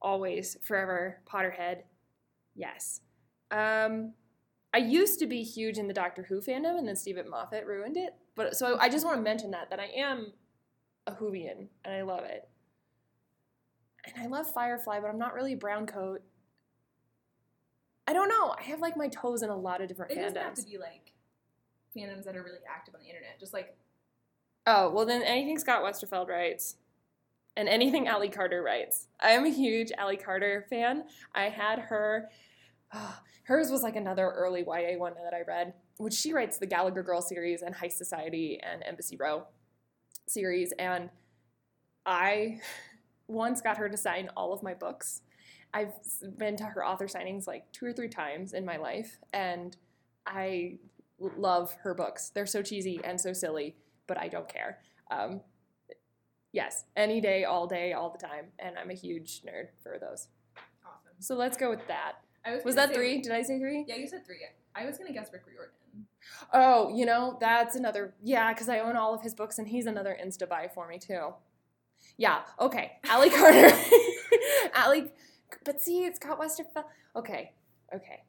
Always, 0.00 0.56
forever, 0.62 1.18
Potterhead. 1.28 1.78
Yes. 2.54 3.00
Um, 3.50 4.12
I 4.72 4.78
used 4.78 5.18
to 5.18 5.26
be 5.26 5.42
huge 5.42 5.78
in 5.78 5.88
the 5.88 5.92
Doctor 5.92 6.22
Who 6.22 6.40
fandom, 6.40 6.78
and 6.78 6.86
then 6.86 6.94
Steven 6.94 7.28
Moffat 7.28 7.66
ruined 7.66 7.96
it. 7.96 8.14
But 8.36 8.54
so 8.54 8.78
I 8.78 8.88
just 8.88 9.04
want 9.04 9.16
to 9.16 9.22
mention 9.24 9.50
that 9.50 9.68
that 9.70 9.80
I 9.80 9.86
am 9.96 10.32
a 11.08 11.12
Whovian, 11.12 11.66
and 11.84 11.92
I 11.92 12.02
love 12.02 12.22
it. 12.22 12.48
And 14.04 14.22
I 14.22 14.28
love 14.28 14.46
Firefly, 14.54 15.00
but 15.00 15.08
I'm 15.08 15.18
not 15.18 15.34
really 15.34 15.54
a 15.54 15.56
brown 15.56 15.86
coat. 15.86 16.22
I 18.06 18.12
don't 18.12 18.28
know. 18.28 18.54
I 18.58 18.62
have 18.64 18.80
like 18.80 18.96
my 18.96 19.08
toes 19.08 19.42
in 19.42 19.50
a 19.50 19.56
lot 19.56 19.80
of 19.80 19.88
different 19.88 20.12
It 20.12 20.16
doesn't 20.16 20.36
have 20.36 20.52
fandoms. 20.52 20.64
to 20.64 20.70
be 20.70 20.78
like 20.78 21.12
fandoms 21.96 22.24
that 22.24 22.36
are 22.36 22.42
really 22.42 22.58
active 22.68 22.94
on 22.94 23.00
the 23.00 23.08
internet. 23.08 23.38
Just 23.40 23.52
like 23.52 23.76
Oh, 24.66 24.90
well 24.90 25.06
then 25.06 25.22
anything 25.22 25.58
Scott 25.58 25.82
Westerfeld 25.82 26.28
writes 26.28 26.76
and 27.56 27.68
anything 27.68 28.06
Ally 28.08 28.28
Carter 28.28 28.62
writes. 28.62 29.08
I'm 29.20 29.44
a 29.44 29.50
huge 29.50 29.90
Ally 29.96 30.16
Carter 30.16 30.66
fan. 30.68 31.04
I 31.34 31.44
had 31.48 31.78
her 31.80 32.28
hers 33.44 33.70
was 33.70 33.82
like 33.82 33.96
another 33.96 34.30
early 34.30 34.60
YA 34.66 34.98
one 34.98 35.14
that 35.22 35.34
I 35.34 35.42
read, 35.42 35.74
which 35.98 36.14
she 36.14 36.32
writes 36.32 36.58
the 36.58 36.66
Gallagher 36.66 37.02
Girl 37.02 37.22
series 37.22 37.62
and 37.62 37.74
Heist 37.74 37.92
Society 37.92 38.60
and 38.62 38.82
Embassy 38.84 39.16
Row 39.16 39.44
series 40.28 40.72
and 40.78 41.10
I 42.04 42.60
once 43.28 43.60
got 43.60 43.78
her 43.78 43.88
to 43.88 43.96
sign 43.96 44.28
all 44.36 44.52
of 44.52 44.62
my 44.62 44.74
books. 44.74 45.22
I've 45.76 45.92
been 46.38 46.56
to 46.56 46.64
her 46.64 46.84
author 46.84 47.06
signings 47.06 47.46
like 47.46 47.70
two 47.72 47.84
or 47.86 47.92
three 47.92 48.08
times 48.08 48.52
in 48.54 48.64
my 48.64 48.76
life 48.78 49.18
and 49.32 49.76
I 50.26 50.78
love 51.18 51.74
her 51.82 51.92
books. 51.94 52.30
They're 52.34 52.46
so 52.46 52.62
cheesy 52.62 53.00
and 53.04 53.20
so 53.20 53.32
silly 53.32 53.76
but 54.06 54.18
I 54.18 54.28
don't 54.28 54.48
care. 54.48 54.78
Um, 55.10 55.40
yes, 56.52 56.84
any 56.96 57.20
day, 57.20 57.44
all 57.44 57.66
day, 57.66 57.92
all 57.92 58.10
the 58.10 58.24
time, 58.24 58.46
and 58.58 58.78
I'm 58.78 58.90
a 58.90 58.94
huge 58.94 59.42
nerd 59.42 59.68
for 59.82 59.98
those. 60.00 60.28
awesome. 60.84 61.12
So 61.18 61.34
let's 61.34 61.56
go 61.56 61.68
with 61.70 61.86
that. 61.88 62.12
Was, 62.46 62.64
Was 62.64 62.74
that 62.76 62.90
say- 62.90 62.94
three? 62.94 63.20
Did 63.20 63.32
I 63.32 63.42
say 63.42 63.58
three? 63.58 63.84
Yeah, 63.88 63.96
you 63.96 64.06
said 64.06 64.24
three. 64.24 64.36
I 64.74 64.86
was 64.86 64.96
gonna 64.98 65.12
guess 65.12 65.28
Rick 65.32 65.42
Riordan. 65.46 66.06
Oh, 66.52 66.94
you 66.94 67.04
know 67.06 67.36
that's 67.40 67.74
another. 67.76 68.14
Yeah, 68.22 68.52
because 68.52 68.68
I 68.68 68.78
own 68.80 68.96
all 68.96 69.14
of 69.14 69.22
his 69.22 69.34
books, 69.34 69.58
and 69.58 69.66
he's 69.68 69.86
another 69.86 70.16
insta 70.24 70.48
buy 70.48 70.68
for 70.72 70.86
me 70.86 70.98
too. 70.98 71.34
Yeah. 72.16 72.42
Okay. 72.60 72.92
Ally 73.04 73.28
Carter. 73.28 73.76
Allie, 74.74 75.10
but 75.64 75.80
see, 75.80 76.10
Scott 76.14 76.40
Westerfeld. 76.40 76.84
Okay. 77.14 77.52
Okay. 77.94 78.22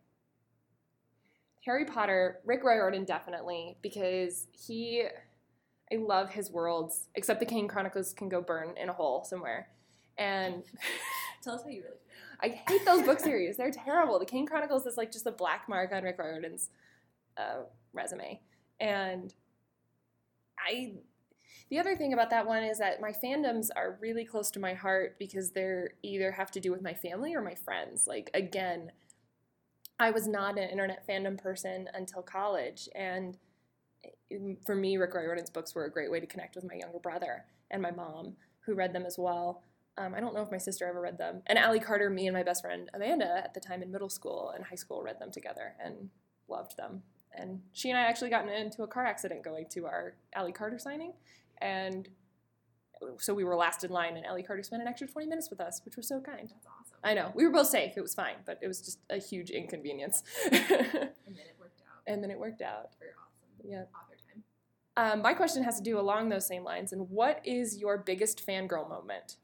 Harry 1.65 1.85
Potter, 1.85 2.39
Rick 2.45 2.63
Riordan 2.63 3.03
definitely 3.03 3.77
because 3.81 4.47
he, 4.53 5.03
I 5.91 5.97
love 5.97 6.29
his 6.31 6.49
worlds. 6.49 7.07
Except 7.15 7.39
the 7.39 7.45
Kane 7.45 7.67
Chronicles 7.67 8.13
can 8.13 8.29
go 8.29 8.41
burn 8.41 8.75
in 8.77 8.87
a 8.87 8.93
hole 8.93 9.25
somewhere, 9.25 9.67
and 10.17 10.63
Tell 11.47 11.55
us 11.55 11.63
how 11.63 11.69
you 11.69 11.83
really 11.83 11.97
feel. 12.05 12.17
I 12.41 12.61
hate 12.69 12.85
those 12.85 13.03
book 13.03 13.19
series. 13.19 13.57
They're 13.57 13.71
terrible. 13.71 14.19
The 14.19 14.25
Kane 14.25 14.45
Chronicles 14.45 14.85
is 14.85 14.97
like 14.97 15.11
just 15.11 15.25
a 15.25 15.31
black 15.31 15.69
mark 15.69 15.91
on 15.91 16.03
Rick 16.03 16.17
Riordan's 16.19 16.69
uh, 17.37 17.63
resume. 17.93 18.41
And 18.79 19.33
I, 20.59 20.93
the 21.69 21.79
other 21.79 21.95
thing 21.95 22.13
about 22.13 22.29
that 22.29 22.45
one 22.45 22.63
is 22.63 22.77
that 22.79 23.01
my 23.01 23.11
fandoms 23.11 23.69
are 23.75 23.97
really 24.01 24.25
close 24.25 24.49
to 24.51 24.59
my 24.59 24.73
heart 24.73 25.17
because 25.19 25.51
they're 25.51 25.91
either 26.03 26.31
have 26.31 26.51
to 26.51 26.59
do 26.59 26.71
with 26.71 26.81
my 26.81 26.93
family 26.93 27.33
or 27.35 27.41
my 27.41 27.55
friends. 27.55 28.07
Like 28.07 28.29
again, 28.33 28.91
I 29.99 30.11
was 30.11 30.27
not 30.27 30.57
an 30.57 30.69
internet 30.69 31.07
fandom 31.07 31.37
person 31.37 31.89
until 31.93 32.21
college, 32.21 32.87
and 32.95 33.37
for 34.65 34.75
me, 34.75 34.97
Rick 34.97 35.13
Riordan's 35.13 35.49
books 35.49 35.73
were 35.73 35.85
a 35.85 35.91
great 35.91 36.11
way 36.11 36.19
to 36.19 36.27
connect 36.27 36.55
with 36.55 36.65
my 36.65 36.75
younger 36.75 36.99
brother 36.99 37.45
and 37.71 37.81
my 37.81 37.91
mom, 37.91 38.35
who 38.61 38.73
read 38.73 38.93
them 38.93 39.05
as 39.05 39.17
well. 39.17 39.63
Um, 39.97 40.13
I 40.13 40.19
don't 40.19 40.35
know 40.35 40.41
if 40.41 40.51
my 40.51 40.59
sister 40.59 40.85
ever 40.85 41.01
read 41.01 41.17
them. 41.17 41.41
And 41.47 41.57
Ally 41.57 41.79
Carter, 41.79 42.09
me 42.09 42.27
and 42.27 42.35
my 42.35 42.43
best 42.43 42.61
friend 42.61 42.89
Amanda 42.93 43.41
at 43.43 43.53
the 43.53 43.59
time 43.59 43.81
in 43.81 43.91
middle 43.91 44.09
school 44.09 44.53
and 44.55 44.63
high 44.65 44.75
school 44.75 45.01
read 45.01 45.19
them 45.19 45.31
together 45.31 45.73
and 45.83 46.09
loved 46.47 46.77
them. 46.77 47.01
And 47.33 47.61
she 47.73 47.89
and 47.89 47.97
I 47.97 48.03
actually 48.03 48.29
got 48.29 48.47
into 48.47 48.83
a 48.83 48.87
car 48.87 49.05
accident 49.05 49.43
going 49.43 49.65
to 49.71 49.85
our 49.85 50.15
Ally 50.33 50.51
Carter 50.51 50.77
signing. 50.79 51.13
And 51.61 52.07
so 53.19 53.33
we 53.33 53.43
were 53.43 53.55
last 53.55 53.83
in 53.83 53.91
line, 53.91 54.17
and 54.17 54.25
Ellie 54.25 54.43
Carter 54.43 54.63
spent 54.63 54.81
an 54.81 54.87
extra 54.87 55.07
20 55.07 55.27
minutes 55.27 55.49
with 55.49 55.59
us, 55.61 55.81
which 55.85 55.95
was 55.95 56.07
so 56.07 56.19
kind. 56.19 56.49
That's 56.49 56.65
awesome. 56.67 56.97
I 57.03 57.13
know. 57.13 57.31
We 57.35 57.45
were 57.45 57.51
both 57.51 57.67
safe. 57.67 57.93
It 57.95 58.01
was 58.01 58.15
fine, 58.15 58.35
but 58.45 58.57
it 58.61 58.67
was 58.67 58.81
just 58.81 58.99
a 59.09 59.17
huge 59.17 59.49
inconvenience. 59.49 60.23
And 60.51 61.35
then 61.35 61.45
it 61.45 61.55
worked 61.59 61.81
out. 61.81 62.01
and 62.07 62.23
then 62.23 62.31
it 62.31 62.39
worked 62.39 62.61
out. 62.61 62.89
Very 62.99 63.11
awesome. 63.11 63.69
Yeah. 63.69 63.81
Author 63.95 64.15
time. 64.33 64.43
Um, 64.95 65.21
my 65.21 65.33
question 65.33 65.61
has 65.63 65.77
to 65.77 65.83
do 65.83 65.99
along 65.99 66.29
those 66.29 66.47
same 66.47 66.63
lines. 66.63 66.93
And 66.93 67.09
what 67.09 67.41
is 67.43 67.77
your 67.77 67.97
biggest 67.97 68.45
fangirl 68.47 68.87
moment? 68.89 69.35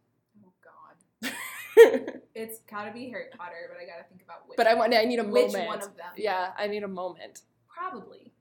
Oh 0.45 0.53
God. 0.63 1.33
It's 2.35 2.61
gotta 2.61 2.91
be 2.91 3.09
Harry 3.09 3.25
Potter, 3.37 3.69
but 3.69 3.77
I 3.79 3.85
gotta 3.85 4.07
think 4.09 4.23
about 4.23 4.47
which. 4.47 4.57
but 4.57 4.65
I 4.65 4.73
want. 4.73 4.93
I 4.95 5.03
need 5.03 5.19
a 5.19 5.23
which 5.23 5.51
moment. 5.51 5.67
one 5.67 5.77
of 5.83 5.95
them. 5.97 6.13
Yeah, 6.17 6.51
I 6.57 6.65
need 6.67 6.81
a 6.83 6.87
moment. 6.87 7.41
Probably 7.67 8.31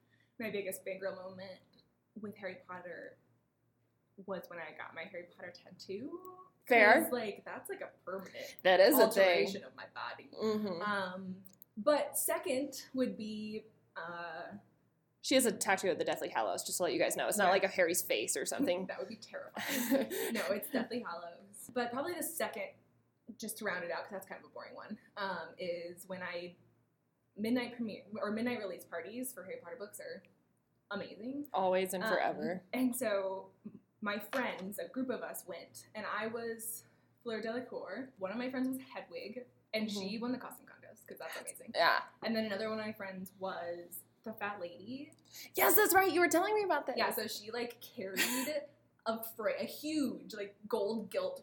my 0.41 0.49
biggest 0.51 0.81
fangirl 0.87 1.15
moment 1.23 1.59
with 2.21 2.35
Harry 2.39 2.57
Potter 2.67 3.17
was 4.27 4.43
when 4.49 4.59
I 4.59 4.77
got 4.77 4.95
my 4.95 5.03
Harry 5.11 5.25
Potter 5.37 5.53
tattoo. 5.53 6.11
Fair. 6.69 7.09
Like 7.13 7.43
that's 7.45 7.69
like 7.69 7.81
a 7.81 7.89
permanent 8.09 8.57
That 8.63 8.81
is 8.81 8.99
a 8.99 9.09
thing. 9.11 9.49
of 9.57 9.75
my 9.77 9.85
body. 9.95 10.31
hmm 10.41 10.81
Um, 10.83 11.37
but 11.77 12.17
second 12.19 12.75
would 12.95 13.17
be 13.17 13.65
uh, 13.97 14.57
She 15.23 15.35
has 15.35 15.47
a 15.47 15.53
tattoo 15.53 15.91
of 15.91 15.99
the 15.99 16.05
Deathly 16.05 16.29
Hallows, 16.29 16.63
just 16.63 16.77
to 16.79 16.85
let 16.85 16.93
you 16.93 16.99
guys 17.01 17.17
know. 17.17 17.27
It's 17.29 17.39
not 17.39 17.51
like 17.51 17.65
a 17.65 17.69
Harry's 17.69 18.03
face 18.03 18.37
or 18.37 18.47
something. 18.47 18.87
that 18.89 18.99
would 18.99 19.09
be 19.09 19.17
terrifying. 19.19 20.07
no, 20.33 20.41
it's 20.51 20.69
Deathly 20.71 21.05
Hallows. 21.07 21.71
But 21.75 21.93
probably 21.93 22.13
the 22.15 22.23
second, 22.23 22.65
just 23.39 23.59
to 23.59 23.65
round 23.65 23.85
it 23.85 23.91
out, 23.91 23.99
because 24.05 24.13
that's 24.13 24.27
kind 24.27 24.41
of 24.45 24.51
a 24.51 24.53
boring 24.53 24.75
one, 24.75 24.99
um, 25.17 25.49
is 25.59 26.05
when 26.07 26.21
I 26.23 26.55
midnight 27.37 27.75
premiere 27.77 28.03
or 28.21 28.31
midnight 28.31 28.59
release 28.61 28.85
parties 28.85 29.33
for 29.33 29.43
Harry 29.45 29.57
Potter 29.63 29.77
books 29.79 29.99
are 30.01 30.23
amazing. 30.95 31.47
Always 31.55 31.95
and 31.95 32.05
Um, 32.05 32.11
forever. 32.11 32.63
And 32.75 32.95
so 32.95 33.47
my 34.03 34.19
friends, 34.33 34.79
a 34.79 34.89
group 34.89 35.11
of 35.11 35.23
us 35.23 35.45
went, 35.47 35.87
and 35.95 36.05
I 36.21 36.27
was 36.27 36.83
Fleur 37.23 37.41
Delacour. 37.41 38.11
One 38.19 38.33
of 38.33 38.37
my 38.37 38.51
friends 38.51 38.69
was 38.69 38.79
Hedwig, 38.93 39.45
and 39.73 39.91
she 39.91 40.15
mm-hmm. 40.15 40.23
won 40.23 40.33
the 40.33 40.39
costume 40.39 40.67
contest 40.67 41.03
because 41.07 41.21
that's 41.21 41.37
amazing. 41.41 41.73
yeah. 41.75 42.01
And 42.25 42.35
then 42.35 42.45
another 42.47 42.69
one 42.69 42.79
of 42.81 42.85
my 42.85 42.93
friends 42.93 43.31
was 43.39 44.03
the 44.25 44.33
fat 44.33 44.59
lady. 44.61 45.13
Yes, 45.55 45.75
that's 45.77 45.95
right. 45.95 46.13
You 46.13 46.21
were 46.21 46.29
telling 46.29 46.55
me 46.55 46.65
about 46.65 46.87
that. 46.89 46.99
Yeah, 46.99 47.13
so 47.13 47.27
she 47.27 47.51
like 47.53 47.77
carried 47.97 48.21
a 49.07 49.19
fra- 49.37 49.61
a 49.61 49.65
huge 49.65 50.35
like 50.35 50.55
gold 50.69 51.11
gilt 51.11 51.43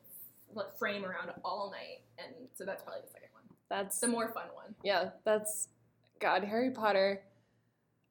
f- 0.55 0.77
frame 0.77 1.05
around 1.05 1.31
all 1.43 1.71
night, 1.71 2.01
and 2.17 2.35
so 2.55 2.65
that's 2.65 2.83
probably 2.83 3.01
the 3.05 3.11
second 3.11 3.29
one, 3.33 3.43
That's 3.69 3.99
the 3.99 4.07
more 4.07 4.31
fun 4.33 4.47
one. 4.53 4.75
yeah. 4.83 5.11
That's 5.23 5.69
God. 6.19 6.43
Harry 6.43 6.71
Potter 6.71 7.21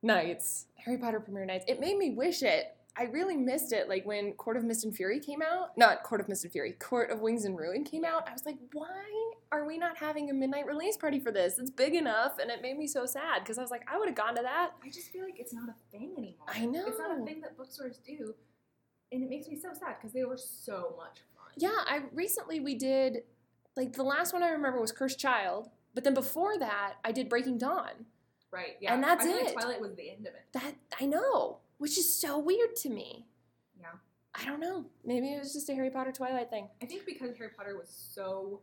nights. 0.02 0.66
Harry 0.76 0.96
Potter 0.96 1.20
premiere 1.20 1.44
nights. 1.44 1.66
It 1.68 1.80
made 1.80 1.98
me 1.98 2.10
wish 2.10 2.42
it. 2.42 2.74
I 2.98 3.04
really 3.04 3.36
missed 3.36 3.72
it. 3.72 3.88
Like 3.88 4.04
when 4.04 4.32
Court 4.32 4.56
of 4.56 4.64
Mist 4.64 4.84
and 4.84 4.94
Fury 4.94 5.20
came 5.20 5.40
out. 5.40 5.76
Not 5.76 6.02
Court 6.02 6.20
of 6.20 6.28
Mist 6.28 6.44
and 6.44 6.52
Fury. 6.52 6.72
Court 6.72 7.10
of 7.10 7.20
Wings 7.20 7.44
and 7.44 7.56
Ruin 7.56 7.84
came 7.84 8.04
out. 8.04 8.28
I 8.28 8.32
was 8.32 8.44
like, 8.44 8.56
why 8.72 9.32
are 9.52 9.64
we 9.64 9.78
not 9.78 9.96
having 9.96 10.30
a 10.30 10.34
midnight 10.34 10.66
release 10.66 10.96
party 10.96 11.20
for 11.20 11.30
this? 11.30 11.58
It's 11.58 11.70
big 11.70 11.94
enough, 11.94 12.38
and 12.40 12.50
it 12.50 12.60
made 12.60 12.76
me 12.76 12.86
so 12.88 13.06
sad 13.06 13.44
because 13.44 13.56
I 13.56 13.62
was 13.62 13.70
like, 13.70 13.86
I 13.90 13.98
would 13.98 14.08
have 14.08 14.16
gone 14.16 14.34
to 14.34 14.42
that. 14.42 14.72
I 14.84 14.88
just 14.88 15.10
feel 15.10 15.22
like 15.22 15.38
it's 15.38 15.54
not 15.54 15.68
a 15.68 15.74
thing 15.92 16.14
anymore. 16.18 16.46
I 16.48 16.66
know. 16.66 16.86
it's 16.86 16.98
not 16.98 17.16
a 17.16 17.24
thing 17.24 17.40
that 17.42 17.56
bookstores 17.56 17.98
do, 18.04 18.34
and 19.12 19.22
it 19.22 19.30
makes 19.30 19.46
me 19.46 19.56
so 19.56 19.68
sad 19.72 19.96
because 19.98 20.12
they 20.12 20.24
were 20.24 20.36
so 20.36 20.94
much 20.96 21.20
fun. 21.36 21.52
Yeah, 21.56 21.84
I 21.86 22.02
recently 22.12 22.58
we 22.58 22.74
did 22.74 23.18
like 23.76 23.92
the 23.92 24.02
last 24.02 24.32
one 24.32 24.42
I 24.42 24.48
remember 24.48 24.80
was 24.80 24.90
Cursed 24.90 25.20
Child, 25.20 25.70
but 25.94 26.02
then 26.02 26.14
before 26.14 26.58
that 26.58 26.94
I 27.04 27.12
did 27.12 27.28
Breaking 27.28 27.58
Dawn. 27.58 28.06
Right. 28.50 28.76
Yeah. 28.80 28.94
And 28.94 29.02
that's 29.02 29.24
I 29.24 29.28
it. 29.30 29.44
Like 29.44 29.54
Twilight 29.54 29.80
was 29.80 29.94
the 29.94 30.10
end 30.10 30.26
of 30.26 30.34
it. 30.34 30.46
That 30.52 30.74
I 31.00 31.06
know, 31.06 31.58
which 31.78 31.96
is 31.98 32.12
so 32.20 32.38
weird 32.38 32.76
to 32.76 32.88
me. 32.90 33.26
Yeah. 33.80 33.86
I 34.34 34.44
don't 34.44 34.60
know. 34.60 34.84
Maybe 35.04 35.32
it 35.32 35.38
was 35.38 35.52
just 35.52 35.68
a 35.70 35.74
Harry 35.74 35.90
Potter 35.90 36.12
Twilight 36.12 36.50
thing. 36.50 36.68
I 36.82 36.86
think 36.86 37.06
because 37.06 37.36
Harry 37.38 37.50
Potter 37.56 37.76
was 37.76 37.88
so 37.88 38.60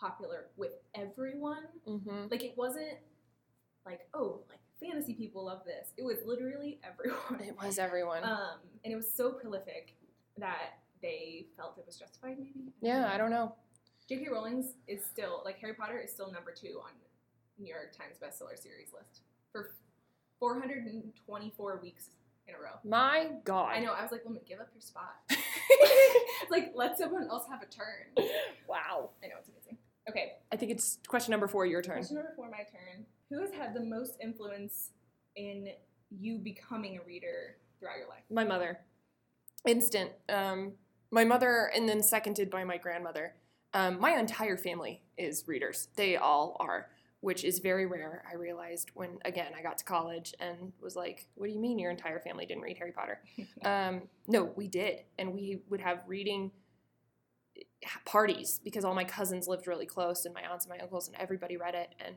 popular 0.00 0.46
with 0.56 0.72
everyone, 0.94 1.64
Mm-hmm. 1.86 2.26
like 2.30 2.42
it 2.44 2.54
wasn't 2.56 2.98
like, 3.86 4.00
oh, 4.14 4.40
like 4.50 4.58
fantasy 4.80 5.14
people 5.14 5.44
love 5.46 5.62
this. 5.64 5.92
It 5.96 6.04
was 6.04 6.18
literally 6.26 6.80
everyone. 6.84 7.40
It 7.40 7.56
was 7.62 7.78
everyone. 7.78 8.22
Um, 8.24 8.58
and 8.84 8.92
it 8.92 8.96
was 8.96 9.10
so 9.12 9.30
prolific 9.32 9.94
that 10.36 10.78
they 11.02 11.46
felt 11.56 11.78
it 11.78 11.84
was 11.86 11.96
justified, 11.96 12.36
maybe. 12.38 12.72
yeah, 12.80 13.10
I 13.12 13.16
don't 13.18 13.30
know. 13.30 13.54
J.K. 14.08 14.28
Rowling's 14.32 14.72
is 14.86 15.04
still 15.04 15.42
like 15.44 15.58
Harry 15.58 15.74
Potter 15.74 15.98
is 15.98 16.10
still 16.10 16.30
number 16.32 16.50
two 16.52 16.80
on 16.82 16.90
New 17.58 17.66
York 17.68 17.92
Times 17.96 18.16
bestseller 18.22 18.58
series 18.60 18.92
list 18.92 19.20
for 19.52 19.70
424 20.40 21.80
weeks 21.82 22.10
in 22.48 22.54
a 22.54 22.58
row. 22.58 22.78
My 22.84 23.30
God. 23.44 23.72
I 23.74 23.80
know. 23.80 23.92
I 23.92 24.02
was 24.02 24.12
like, 24.12 24.24
woman, 24.24 24.40
give 24.46 24.60
up 24.60 24.68
your 24.74 24.80
spot. 24.80 25.16
like, 26.50 26.72
let 26.74 26.98
someone 26.98 27.28
else 27.28 27.44
have 27.50 27.62
a 27.62 27.66
turn. 27.66 28.28
wow. 28.68 29.10
I 29.22 29.28
know 29.28 29.34
it's 29.38 29.48
amazing. 29.48 29.78
Okay, 30.08 30.32
I 30.50 30.56
think 30.56 30.72
it's 30.72 30.98
question 31.06 31.32
number 31.32 31.46
four, 31.46 31.66
your 31.66 31.82
turn. 31.82 31.96
question 31.96 32.16
number 32.16 32.32
four, 32.34 32.48
my 32.50 32.58
turn. 32.58 33.04
Who 33.30 33.40
has 33.42 33.52
had 33.52 33.74
the 33.74 33.84
most 33.84 34.16
influence 34.22 34.90
in 35.36 35.68
you 36.10 36.38
becoming 36.38 36.96
a 36.96 37.06
reader 37.06 37.56
throughout 37.78 37.98
your 37.98 38.08
life? 38.08 38.22
My 38.30 38.44
mother. 38.44 38.80
Instant. 39.66 40.12
Um, 40.30 40.72
my 41.10 41.24
mother, 41.24 41.70
and 41.74 41.86
then 41.88 42.02
seconded 42.02 42.48
by 42.48 42.64
my 42.64 42.78
grandmother. 42.78 43.34
Um, 43.74 44.00
my 44.00 44.12
entire 44.12 44.56
family 44.56 45.02
is 45.18 45.44
readers. 45.46 45.88
They 45.96 46.16
all 46.16 46.56
are, 46.58 46.88
which 47.20 47.44
is 47.44 47.58
very 47.58 47.86
rare. 47.86 48.22
I 48.30 48.36
realized 48.36 48.90
when, 48.94 49.18
again, 49.24 49.52
I 49.58 49.62
got 49.62 49.78
to 49.78 49.84
college 49.84 50.34
and 50.38 50.72
was 50.80 50.94
like, 50.94 51.26
what 51.34 51.48
do 51.48 51.52
you 51.52 51.58
mean 51.58 51.78
your 51.78 51.90
entire 51.90 52.20
family 52.20 52.46
didn't 52.46 52.62
read 52.62 52.78
Harry 52.78 52.92
Potter? 52.92 53.20
um, 53.64 54.02
no, 54.26 54.52
we 54.56 54.68
did. 54.68 55.02
And 55.18 55.34
we 55.34 55.60
would 55.68 55.80
have 55.80 56.02
reading 56.06 56.52
parties 58.04 58.60
because 58.62 58.84
all 58.84 58.94
my 58.94 59.04
cousins 59.04 59.48
lived 59.48 59.66
really 59.66 59.86
close 59.86 60.24
and 60.24 60.34
my 60.34 60.42
aunts 60.42 60.64
and 60.64 60.74
my 60.74 60.78
uncles 60.80 61.08
and 61.08 61.16
everybody 61.16 61.56
read 61.56 61.74
it. 61.74 61.94
And 62.04 62.14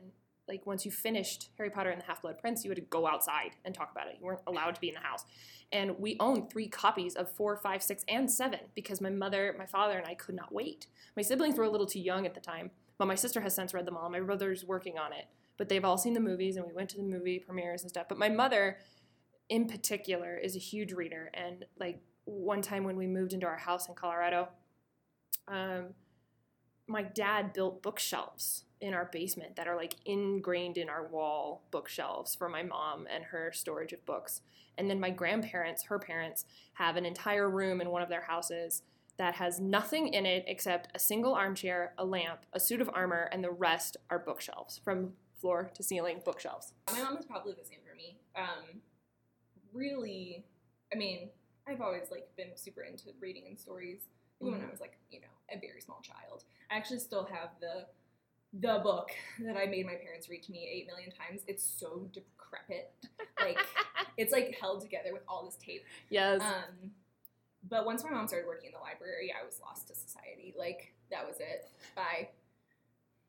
like 0.48 0.66
once 0.66 0.84
you 0.84 0.90
finished 0.90 1.50
Harry 1.56 1.70
Potter 1.70 1.90
and 1.90 2.00
the 2.00 2.06
Half 2.06 2.22
Blood 2.22 2.38
Prince, 2.38 2.64
you 2.64 2.70
had 2.70 2.76
to 2.76 2.82
go 2.82 3.06
outside 3.06 3.52
and 3.64 3.74
talk 3.74 3.90
about 3.90 4.08
it. 4.08 4.16
You 4.20 4.26
weren't 4.26 4.40
allowed 4.46 4.74
to 4.74 4.80
be 4.80 4.88
in 4.88 4.94
the 4.94 5.00
house. 5.00 5.24
And 5.72 5.98
we 5.98 6.16
owned 6.20 6.50
three 6.50 6.68
copies 6.68 7.14
of 7.14 7.30
four, 7.30 7.56
five, 7.56 7.82
six, 7.82 8.04
and 8.08 8.30
seven 8.30 8.60
because 8.74 9.00
my 9.00 9.08
mother, 9.08 9.54
my 9.58 9.66
father, 9.66 9.96
and 9.96 10.06
I 10.06 10.14
could 10.14 10.34
not 10.34 10.52
wait. 10.52 10.86
My 11.16 11.22
siblings 11.22 11.56
were 11.56 11.64
a 11.64 11.70
little 11.70 11.86
too 11.86 12.00
young 12.00 12.26
at 12.26 12.34
the 12.34 12.40
time, 12.40 12.70
but 12.98 13.08
my 13.08 13.14
sister 13.14 13.40
has 13.40 13.54
since 13.54 13.74
read 13.74 13.86
them 13.86 13.96
all. 13.96 14.08
My 14.10 14.20
brother's 14.20 14.64
working 14.64 14.98
on 14.98 15.12
it, 15.12 15.26
but 15.56 15.68
they've 15.68 15.84
all 15.84 15.98
seen 15.98 16.14
the 16.14 16.20
movies 16.20 16.56
and 16.56 16.66
we 16.66 16.72
went 16.72 16.90
to 16.90 16.96
the 16.96 17.02
movie 17.02 17.38
premieres 17.38 17.82
and 17.82 17.90
stuff. 17.90 18.06
But 18.08 18.18
my 18.18 18.28
mother, 18.28 18.78
in 19.48 19.66
particular, 19.66 20.36
is 20.36 20.56
a 20.56 20.60
huge 20.60 20.92
reader. 20.92 21.30
And 21.34 21.64
like 21.78 22.00
one 22.24 22.62
time 22.62 22.84
when 22.84 22.96
we 22.96 23.06
moved 23.06 23.32
into 23.32 23.46
our 23.46 23.56
house 23.56 23.88
in 23.88 23.94
Colorado, 23.94 24.48
um, 25.48 25.94
my 26.86 27.02
dad 27.02 27.52
built 27.52 27.82
bookshelves 27.82 28.64
in 28.80 28.94
our 28.94 29.08
basement 29.12 29.56
that 29.56 29.68
are 29.68 29.76
like 29.76 29.94
ingrained 30.04 30.76
in 30.76 30.88
our 30.88 31.06
wall 31.06 31.62
bookshelves 31.70 32.34
for 32.34 32.48
my 32.48 32.62
mom 32.62 33.06
and 33.12 33.24
her 33.24 33.52
storage 33.52 33.92
of 33.92 34.04
books. 34.04 34.42
And 34.76 34.90
then 34.90 34.98
my 34.98 35.10
grandparents, 35.10 35.84
her 35.84 35.98
parents, 35.98 36.44
have 36.74 36.96
an 36.96 37.06
entire 37.06 37.48
room 37.48 37.80
in 37.80 37.90
one 37.90 38.02
of 38.02 38.08
their 38.08 38.22
houses 38.22 38.82
that 39.18 39.34
has 39.34 39.60
nothing 39.60 40.08
in 40.08 40.26
it 40.26 40.44
except 40.46 40.88
a 40.94 40.98
single 40.98 41.34
armchair, 41.34 41.92
a 41.98 42.04
lamp, 42.04 42.40
a 42.52 42.60
suit 42.60 42.80
of 42.80 42.90
armor, 42.92 43.28
and 43.32 43.44
the 43.44 43.50
rest 43.50 43.96
are 44.10 44.18
bookshelves 44.18 44.80
from 44.82 45.12
floor 45.40 45.70
to 45.74 45.82
ceiling 45.82 46.20
bookshelves. 46.24 46.72
My 46.92 47.02
mom 47.02 47.16
is 47.18 47.26
probably 47.26 47.52
the 47.52 47.64
same 47.64 47.78
for 47.88 47.96
me. 47.96 48.18
Um, 48.36 48.80
really, 49.72 50.44
I 50.92 50.96
mean, 50.96 51.28
I've 51.68 51.80
always 51.80 52.10
like 52.10 52.28
been 52.36 52.56
super 52.56 52.82
into 52.82 53.04
reading 53.20 53.44
and 53.48 53.58
stories, 53.58 54.08
even 54.40 54.54
when 54.54 54.62
I 54.62 54.70
was 54.70 54.80
like, 54.80 54.98
you 55.10 55.20
know, 55.20 55.26
a 55.50 55.58
very 55.60 55.80
small 55.80 56.00
child. 56.02 56.44
I 56.70 56.76
actually 56.76 57.00
still 57.00 57.24
have 57.24 57.50
the 57.60 57.86
the 58.54 58.80
book 58.82 59.10
that 59.40 59.56
I 59.56 59.64
made 59.64 59.86
my 59.86 59.94
parents 59.94 60.28
read 60.28 60.42
to 60.42 60.52
me 60.52 60.68
eight 60.70 60.86
million 60.86 61.10
times. 61.10 61.42
It's 61.46 61.64
so 61.64 62.08
decrepit, 62.12 62.92
like 63.40 63.58
it's 64.16 64.32
like 64.32 64.56
held 64.60 64.82
together 64.82 65.12
with 65.12 65.22
all 65.28 65.44
this 65.44 65.56
tape. 65.56 65.84
Yes. 66.10 66.42
Um, 66.42 66.90
but 67.68 67.86
once 67.86 68.02
my 68.04 68.10
mom 68.10 68.26
started 68.28 68.46
working 68.46 68.70
in 68.70 68.72
the 68.72 68.80
library, 68.80 69.32
I 69.32 69.44
was 69.44 69.60
lost 69.60 69.88
to 69.88 69.94
society. 69.94 70.54
Like 70.58 70.94
that 71.10 71.26
was 71.26 71.36
it. 71.38 71.66
Bye. 71.94 72.28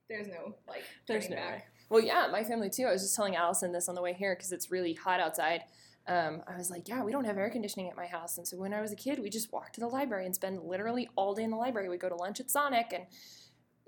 There's 0.10 0.28
no 0.28 0.56
like 0.68 0.84
There's 1.08 1.30
no 1.30 1.36
back. 1.38 1.52
way. 1.52 1.64
Well, 1.90 2.02
yeah, 2.04 2.28
my 2.32 2.44
family 2.44 2.70
too. 2.70 2.86
I 2.86 2.92
was 2.92 3.02
just 3.02 3.16
telling 3.16 3.36
Allison 3.36 3.72
this 3.72 3.88
on 3.88 3.96
the 3.96 4.02
way 4.02 4.14
here 4.14 4.36
because 4.36 4.52
it's 4.52 4.72
really 4.72 4.94
hot 4.94 5.20
outside. 5.20 5.62
Um, 6.08 6.42
I 6.48 6.58
was 6.58 6.70
like, 6.70 6.90
yeah, 6.90 7.02
we 7.04 7.12
don't 7.12 7.24
have 7.24 7.38
air 7.38 7.50
conditioning 7.50 7.90
at 7.90 7.96
my 7.96 8.06
house. 8.08 8.38
And 8.38 8.46
so 8.48 8.58
when 8.58 8.74
I 8.74 8.82
was 8.82 8.92
a 8.92 8.96
kid, 8.96 9.20
we 9.20 9.30
just 9.30 9.54
walked 9.54 9.76
to 9.76 9.80
the 9.80 9.88
library 9.88 10.26
and 10.26 10.36
spend 10.36 10.62
literally 10.64 11.10
all 11.16 11.34
day 11.34 11.44
in 11.44 11.50
the 11.50 11.56
library. 11.58 11.88
We'd 11.88 12.02
go 12.02 12.10
to 12.10 12.16
lunch 12.16 12.40
at 12.42 12.52
Sonic 12.52 12.88
and 12.92 13.06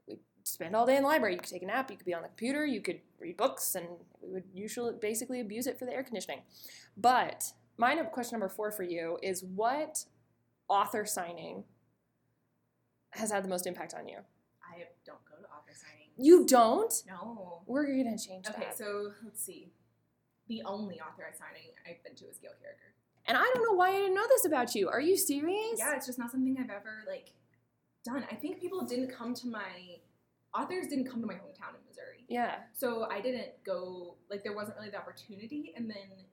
we'd 0.08 0.20
spend 0.44 0.76
all 0.76 0.86
day 0.86 0.96
in 0.96 1.04
the 1.04 1.10
library. 1.10 1.34
You 1.34 1.40
could 1.40 1.50
take 1.50 1.64
a 1.64 1.66
nap, 1.66 1.92
you 1.92 1.98
could 1.98 2.06
be 2.06 2.14
on 2.14 2.22
the 2.22 2.30
computer, 2.30 2.66
you 2.66 2.80
could 2.80 3.02
read 3.20 3.36
books, 3.36 3.76
and 3.76 3.86
we 4.22 4.32
would 4.32 4.46
usually 4.54 4.94
basically 5.02 5.42
abuse 5.42 5.68
it 5.68 5.78
for 5.78 5.86
the 5.86 5.94
air 5.94 6.04
conditioning. 6.04 6.44
But 6.96 7.52
my 7.78 7.96
question 8.04 8.40
number 8.40 8.54
four 8.54 8.72
for 8.72 8.84
you 8.84 9.18
is 9.22 9.44
what 9.44 10.06
author 10.68 11.06
signing 11.06 11.64
has 13.12 13.32
had 13.32 13.44
the 13.44 13.48
most 13.50 13.66
impact 13.68 13.94
on 13.94 14.08
you? 14.08 14.18
I 14.64 14.84
don't 15.06 15.24
go 15.26 15.36
to 15.42 15.48
author 15.48 15.72
signing. 15.74 16.10
You 16.18 16.46
don't? 16.46 16.94
No. 17.08 17.62
We're 17.66 17.86
gonna 17.86 18.18
change 18.18 18.48
Okay, 18.50 18.66
that. 18.66 18.78
so 18.78 19.12
let's 19.24 19.44
see. 19.44 19.72
The 20.48 20.62
only 20.66 21.00
authorized 21.00 21.38
signing 21.40 21.72
I've 21.90 22.04
been 22.04 22.16
to 22.16 22.26
is 22.26 22.38
Gail 22.38 22.52
Carriger. 22.62 22.94
And 23.28 23.38
I 23.38 23.42
don't 23.54 23.64
know 23.64 23.74
why 23.74 23.90
I 23.90 23.94
didn't 24.00 24.14
know 24.16 24.28
this 24.30 24.46
about 24.46 24.76
you. 24.76 24.88
Are 24.90 25.02
you 25.02 25.18
serious? 25.18 25.80
Yeah, 25.80 25.96
it's 25.96 26.06
just 26.06 26.20
not 26.20 26.32
something 26.32 26.56
I've 26.60 26.70
ever 26.70 27.04
like 27.08 27.32
done. 28.04 28.24
I 28.32 28.36
think 28.36 28.60
people 28.60 28.86
didn't 28.86 29.08
come 29.16 29.34
to 29.36 29.48
my 29.48 29.98
authors 30.54 30.88
didn't 30.88 31.10
come 31.10 31.22
to 31.22 31.28
my 31.28 31.34
hometown 31.34 31.74
in 31.74 31.82
Missouri. 31.88 32.26
Yeah. 32.30 32.58
So 32.74 33.08
I 33.12 33.20
didn't 33.22 33.64
go 33.66 34.16
like 34.30 34.44
there 34.44 34.54
wasn't 34.56 34.78
really 34.78 34.92
the 34.92 34.98
opportunity 34.98 35.74
and 35.76 35.90
then 35.90 36.26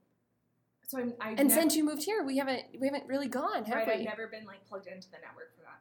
so 0.92 0.98
I'm 1.00 1.14
I 1.20 1.30
And 1.38 1.50
since 1.50 1.74
you 1.74 1.84
moved 1.84 2.04
here, 2.04 2.22
we 2.22 2.36
haven't 2.38 2.64
we 2.78 2.86
haven't 2.86 3.06
really 3.08 3.28
gone, 3.28 3.64
have 3.64 3.74
right, 3.74 3.86
we? 3.86 3.92
I've 3.94 4.04
never 4.04 4.26
been 4.26 4.44
like 4.44 4.64
plugged 4.66 4.86
into 4.86 5.08
the 5.10 5.18
network 5.18 5.54
for 5.56 5.62
that. 5.62 5.80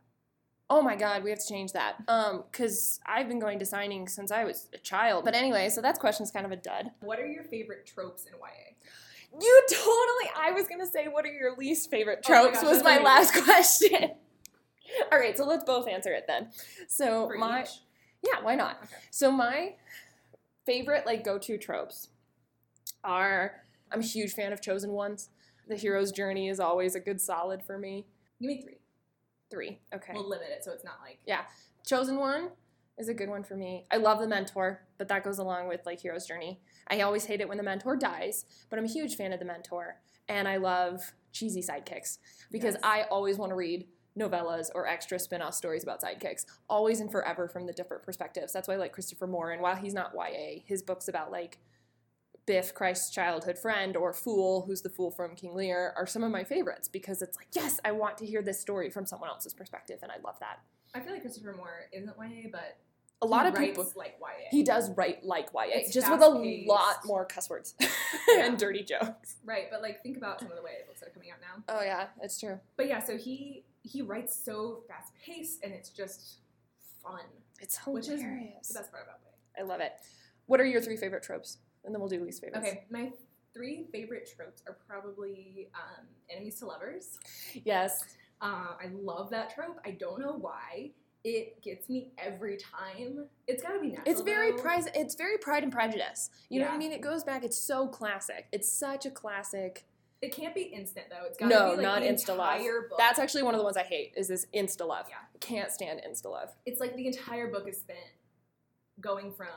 Oh 0.69 0.81
my 0.81 0.95
god, 0.95 1.23
we 1.23 1.29
have 1.31 1.39
to 1.39 1.47
change 1.47 1.73
that. 1.73 1.95
Um, 2.07 2.45
cause 2.53 2.99
I've 3.05 3.27
been 3.27 3.39
going 3.39 3.59
to 3.59 3.65
signings 3.65 4.11
since 4.11 4.31
I 4.31 4.45
was 4.45 4.69
a 4.73 4.77
child. 4.77 5.25
But 5.25 5.35
anyway, 5.35 5.67
so 5.69 5.81
that 5.81 5.99
question's 5.99 6.31
kind 6.31 6.45
of 6.45 6.51
a 6.53 6.55
dud. 6.55 6.91
What 7.01 7.19
are 7.19 7.27
your 7.27 7.43
favorite 7.43 7.85
tropes 7.85 8.25
in 8.25 8.31
YA? 8.33 9.37
You 9.39 9.63
totally. 9.69 10.31
I 10.37 10.51
was 10.51 10.67
gonna 10.67 10.85
say, 10.87 11.07
what 11.07 11.25
are 11.25 11.31
your 11.31 11.55
least 11.57 11.89
favorite 11.91 12.25
Oh 12.27 12.31
my 12.33 12.41
tropes? 12.43 12.61
gosh, 12.61 12.69
was 12.69 12.83
my 12.83 12.91
amazing. 12.97 13.05
last 13.05 13.33
question. 13.43 14.11
All 15.11 15.19
right, 15.19 15.37
so 15.37 15.45
let's 15.45 15.63
both 15.65 15.87
answer 15.89 16.13
it 16.13 16.25
then. 16.27 16.49
So 16.87 17.27
For 17.27 17.37
my 17.37 17.63
each? 17.63 17.69
yeah, 18.23 18.41
why 18.41 18.55
not? 18.55 18.77
Okay. 18.83 18.95
So 19.09 19.31
my 19.31 19.75
favorite 20.65 21.05
like 21.05 21.23
go-to 21.23 21.57
tropes 21.57 22.09
are 23.03 23.63
I'm 23.91 23.99
a 23.99 24.03
huge 24.03 24.33
fan 24.33 24.53
of 24.53 24.61
chosen 24.61 24.91
ones. 24.91 25.29
The 25.67 25.75
hero's 25.75 26.11
journey 26.11 26.49
is 26.49 26.59
always 26.59 26.95
a 26.95 26.99
good 26.99 27.21
solid 27.21 27.63
for 27.63 27.77
me. 27.77 28.05
Give 28.39 28.47
me 28.47 28.61
three. 28.61 28.77
Three. 29.49 29.79
Okay. 29.93 30.13
We'll 30.13 30.29
limit 30.29 30.47
it 30.51 30.63
so 30.63 30.71
it's 30.71 30.83
not 30.83 30.95
like 31.05 31.19
yeah. 31.25 31.41
chosen 31.85 32.17
one 32.17 32.49
is 32.97 33.09
a 33.09 33.13
good 33.13 33.29
one 33.29 33.43
for 33.43 33.55
me. 33.55 33.85
I 33.91 33.97
love 33.97 34.19
the 34.19 34.27
mentor, 34.27 34.81
but 34.97 35.07
that 35.09 35.23
goes 35.23 35.39
along 35.39 35.67
with 35.67 35.81
like 35.85 36.01
hero's 36.01 36.25
journey. 36.25 36.59
I 36.87 37.01
always 37.01 37.25
hate 37.25 37.41
it 37.41 37.49
when 37.49 37.57
the 37.57 37.63
mentor 37.63 37.95
dies, 37.95 38.45
but 38.69 38.79
I'm 38.79 38.85
a 38.85 38.89
huge 38.89 39.15
fan 39.15 39.33
of 39.33 39.39
the 39.39 39.45
mentor, 39.45 39.97
and 40.27 40.47
I 40.47 40.57
love 40.57 41.13
cheesy 41.31 41.61
sidekicks 41.61 42.17
because 42.51 42.75
Yes. 42.75 42.83
I 42.83 43.03
always 43.03 43.37
want 43.37 43.51
to 43.51 43.55
read 43.55 43.87
novellas 44.17 44.69
or 44.75 44.87
extra 44.87 45.17
spin-off 45.17 45.53
stories 45.53 45.83
about 45.83 46.01
sidekicks, 46.01 46.45
always 46.69 46.99
and 46.99 47.09
forever 47.11 47.47
from 47.47 47.65
the 47.65 47.73
different 47.73 48.03
perspectives. 48.03 48.51
That's 48.51 48.67
why 48.67 48.73
I 48.73 48.77
like 48.77 48.91
Christopher 48.91 49.27
Moore, 49.27 49.51
and 49.51 49.61
while 49.61 49.75
he's 49.75 49.93
not 49.93 50.13
YA, 50.13 50.61
his 50.65 50.81
books 50.83 51.07
about 51.07 51.31
like 51.31 51.59
Biff, 52.45 52.73
Christ's 52.73 53.09
childhood 53.11 53.57
friend, 53.57 53.95
or 53.95 54.13
Fool, 54.13 54.63
who's 54.65 54.81
the 54.81 54.89
fool 54.89 55.11
from 55.11 55.35
King 55.35 55.55
Lear, 55.55 55.93
are 55.95 56.07
some 56.07 56.23
of 56.23 56.31
my 56.31 56.43
favorites 56.43 56.87
because 56.87 57.21
it's 57.21 57.37
like, 57.37 57.47
yes, 57.53 57.79
I 57.85 57.91
want 57.91 58.17
to 58.17 58.25
hear 58.25 58.41
this 58.41 58.59
story 58.59 58.89
from 58.89 59.05
someone 59.05 59.29
else's 59.29 59.53
perspective, 59.53 59.99
and 60.01 60.11
I 60.11 60.15
love 60.23 60.37
that. 60.39 60.59
I 60.93 60.99
feel 61.01 61.13
like 61.13 61.21
Christopher 61.21 61.53
Moore 61.55 61.85
isn't 61.93 62.13
YA, 62.19 62.49
but 62.51 62.77
A 63.21 63.25
lot 63.27 63.43
he 63.45 63.49
of 63.49 63.55
people 63.55 63.89
like 63.95 64.17
YA. 64.19 64.47
he 64.49 64.63
does 64.63 64.89
write 64.91 65.23
like 65.23 65.49
YA, 65.53 65.61
It's 65.67 65.93
just 65.93 66.09
with 66.11 66.21
a 66.21 66.27
lot 66.67 67.05
more 67.05 67.25
cuss 67.25 67.49
words 67.49 67.75
Yeah. 68.27 68.45
and 68.47 68.57
dirty 68.57 68.83
jokes. 68.83 69.35
right, 69.45 69.67
but 69.71 69.81
like 69.81 70.01
think 70.03 70.17
about 70.17 70.39
some 70.39 70.49
of 70.51 70.57
the 70.57 70.63
YA 70.63 70.85
books 70.87 70.99
that 71.01 71.09
are 71.09 71.11
coming 71.13 71.29
out 71.31 71.37
now. 71.41 71.63
Oh 71.77 71.81
yeah, 71.83 72.07
it's 72.21 72.39
true. 72.39 72.59
But 72.75 72.87
yeah, 72.87 72.99
so 72.99 73.17
he 73.17 73.63
he 73.83 74.01
writes 74.01 74.35
so 74.43 74.81
fast 74.87 75.11
paced 75.25 75.63
and 75.63 75.71
it's 75.73 75.89
just 75.89 76.39
fun, 77.03 77.21
It's 77.61 77.77
which 77.85 78.07
is 78.09 78.19
hilarious. 78.21 78.67
the 78.67 78.73
best 78.79 78.91
part 78.91 79.03
about 79.03 79.19
YA. 79.23 79.63
I 79.63 79.65
love 79.65 79.79
it. 79.79 79.93
What 80.47 80.59
are 80.59 80.65
your 80.65 80.81
three 80.81 80.97
favorite 80.97 81.23
tropes? 81.23 81.59
And 81.85 81.93
then 81.93 81.99
we'll 81.99 82.09
do 82.09 82.23
least 82.23 82.41
favorites. 82.41 82.67
Okay, 82.67 82.83
my 82.89 83.11
three 83.53 83.85
favorite 83.91 84.29
tropes 84.35 84.61
are 84.67 84.77
probably 84.87 85.69
um, 85.75 86.05
enemies 86.29 86.55
to 86.59 86.65
lovers. 86.65 87.17
Yes. 87.65 88.03
Uh, 88.41 88.75
I 88.81 88.89
love 89.01 89.29
that 89.31 89.53
trope. 89.53 89.79
I 89.85 89.91
don't 89.91 90.19
know 90.19 90.33
why. 90.39 90.91
It 91.23 91.61
gets 91.61 91.87
me 91.89 92.11
every 92.17 92.57
time. 92.57 93.25
It's 93.47 93.61
gotta 93.61 93.79
be 93.79 93.89
natural. 93.89 94.11
It's 94.11 94.21
very 94.21 94.51
though. 94.51 94.57
prize. 94.57 94.87
It's 94.95 95.13
very 95.13 95.37
Pride 95.37 95.61
and 95.63 95.71
Prejudice. 95.71 96.31
You 96.49 96.59
know 96.61 96.65
what 96.65 96.73
I 96.73 96.77
mean? 96.79 96.91
It 96.91 97.01
goes 97.01 97.23
back. 97.23 97.43
It's 97.43 97.57
so 97.57 97.87
classic. 97.87 98.47
It's 98.51 98.71
such 98.71 99.05
a 99.05 99.11
classic. 99.11 99.85
It 100.23 100.31
can't 100.35 100.55
be 100.55 100.61
instant 100.61 101.07
though. 101.11 101.25
It's 101.27 101.37
gotta 101.37 101.53
No, 101.53 101.69
be 101.71 101.77
like 101.77 101.83
not 101.83 102.01
the 102.01 102.07
insta 102.07 102.35
love. 102.35 102.55
entire 102.57 102.87
book. 102.89 102.97
That's 102.97 103.19
actually 103.19 103.43
one 103.43 103.53
of 103.53 103.59
the 103.59 103.63
ones 103.63 103.77
I 103.77 103.83
hate. 103.83 104.13
Is 104.17 104.27
this 104.27 104.47
insta 104.55 104.87
love? 104.87 105.05
Yeah. 105.09 105.15
Can't 105.39 105.71
stand 105.71 106.01
insta 106.07 106.31
love. 106.31 106.49
it's 106.65 106.79
like 106.79 106.95
the 106.95 107.05
entire 107.05 107.51
book 107.51 107.67
is 107.67 107.79
spent 107.79 107.99
going 108.99 109.31
from 109.33 109.47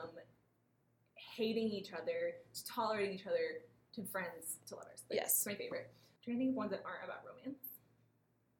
hating 1.37 1.69
each 1.69 1.93
other 1.93 2.35
to 2.55 2.65
tolerating 2.67 3.15
each 3.15 3.27
other 3.27 3.63
to 3.95 4.05
friends 4.05 4.59
to 4.67 4.75
lovers. 4.77 5.03
Like, 5.11 5.19
Yes. 5.21 5.37
it's 5.39 5.47
my 5.47 5.55
favorite. 5.55 5.91
Trying 6.25 6.37
to 6.37 6.41
think 6.41 6.51
of 6.51 6.57
ones 6.57 6.71
that 6.71 6.83
aren't 6.85 7.05
about 7.05 7.21
romance. 7.27 7.65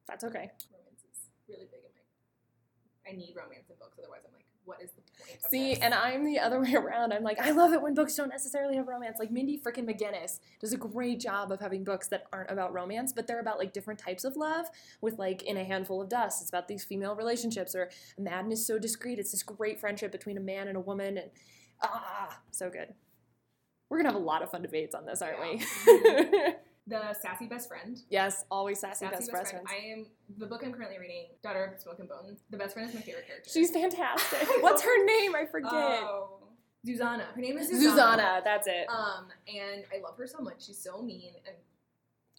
That's 0.07 0.23
okay. 0.23 0.51
Romance 0.71 1.01
is 1.11 1.29
really 1.47 1.65
big 1.71 1.81
in 1.83 1.91
my. 1.95 3.11
I 3.11 3.15
need 3.15 3.33
romance 3.35 3.69
in 3.69 3.75
books, 3.79 3.97
otherwise 3.99 4.21
I'm 4.25 4.33
like, 4.33 4.45
what 4.65 4.81
is 4.81 4.91
the 4.91 5.01
point? 5.01 5.37
Of 5.43 5.49
See, 5.51 5.75
this? 5.75 5.79
and 5.83 5.93
I'm 5.93 6.25
the 6.25 6.39
other 6.39 6.59
way 6.63 6.73
around. 6.73 7.13
I'm 7.13 7.23
like, 7.23 7.39
I 7.39 7.51
love 7.51 7.73
it 7.73 7.81
when 7.81 7.93
books 7.93 8.15
don't 8.15 8.29
necessarily 8.29 8.75
have 8.77 8.87
romance. 8.87 9.17
Like 9.19 9.31
Mindy 9.31 9.59
frickin' 9.59 9.85
McGinnis 9.89 10.39
does 10.59 10.73
a 10.73 10.77
great 10.77 11.19
job 11.19 11.51
of 11.51 11.59
having 11.59 11.83
books 11.83 12.07
that 12.09 12.25
aren't 12.33 12.49
about 12.51 12.73
romance, 12.73 13.13
but 13.13 13.27
they're 13.27 13.39
about 13.39 13.57
like 13.59 13.73
different 13.73 13.99
types 13.99 14.23
of 14.23 14.35
love. 14.35 14.65
With 15.01 15.17
like 15.19 15.43
In 15.43 15.57
a 15.57 15.63
Handful 15.63 16.01
of 16.01 16.09
Dust, 16.09 16.41
it's 16.41 16.49
about 16.49 16.67
these 16.67 16.83
female 16.83 17.15
relationships, 17.15 17.75
or 17.75 17.89
Madness 18.17 18.65
So 18.65 18.79
Discreet. 18.79 19.19
It's 19.19 19.31
this 19.31 19.43
great 19.43 19.79
friendship 19.79 20.11
between 20.11 20.37
a 20.37 20.41
man 20.41 20.67
and 20.67 20.77
a 20.77 20.81
woman, 20.81 21.17
and 21.17 21.29
ah, 21.83 22.39
so 22.51 22.69
good. 22.69 22.93
We're 23.89 23.97
gonna 23.97 24.09
have 24.09 24.21
a 24.21 24.25
lot 24.25 24.41
of 24.41 24.51
fun 24.51 24.61
debates 24.61 24.95
on 24.95 25.05
this, 25.05 25.21
aren't 25.21 25.41
we? 25.41 25.57
the 26.87 27.13
sassy 27.13 27.47
best 27.47 27.67
friend. 27.67 27.99
yes, 28.09 28.45
always 28.49 28.79
sassy, 28.79 29.05
Sassy 29.05 29.15
best, 29.15 29.31
best 29.31 29.51
friends. 29.51 29.67
I 29.69 29.85
am 29.91 30.05
the 30.37 30.45
book 30.45 30.61
I'm 30.65 30.71
currently 30.73 30.99
reading. 30.99 31.27
Daughter 31.43 31.65
of 31.65 31.79
Smoke 31.79 31.99
and 31.99 32.09
Bone. 32.09 32.37
The 32.49 32.57
best 32.57 32.73
friend 32.73 32.89
is 32.89 32.95
my 32.95 33.01
favorite 33.01 33.27
character. 33.27 33.49
She's 33.51 33.71
fantastic. 33.71 34.47
What's 34.61 34.83
her 34.83 35.05
name? 35.05 35.35
I 35.35 35.45
forget. 35.45 35.71
Oh, 35.71 36.39
Susanna. 36.85 37.25
Her 37.33 37.41
name 37.41 37.57
is 37.57 37.69
Susanna. 37.69 37.89
Susanna, 37.89 38.41
that's 38.43 38.67
it. 38.67 38.87
Um, 38.89 39.27
and 39.47 39.83
I 39.93 40.01
love 40.03 40.17
her 40.17 40.27
so 40.27 40.39
much. 40.39 40.65
She's 40.65 40.77
so 40.77 41.01
mean 41.01 41.33
and 41.47 41.55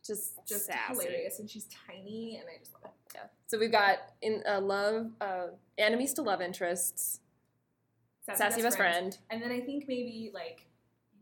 just 0.07 0.35
just 0.47 0.67
sassy. 0.67 0.95
hilarious, 0.95 1.41
and 1.41 1.51
she's 1.51 1.67
tiny, 1.87 2.37
and 2.37 2.49
I 2.49 2.59
just 2.59 2.73
love 2.75 2.85
it. 2.85 2.91
Yeah. 3.15 3.23
So 3.47 3.59
we've 3.59 3.73
got 3.73 3.99
in 4.23 4.43
uh, 4.49 4.61
love, 4.61 5.11
uh, 5.21 5.47
enemies 5.79 6.13
to 6.15 6.23
love 6.23 6.41
interests, 6.41 7.21
sassy, 8.35 8.63
best, 8.63 8.77
friend. 8.77 9.17
And 9.31 9.41
then 9.43 9.51
I 9.53 9.61
think 9.61 9.85
maybe 9.89 10.31
like 10.35 10.67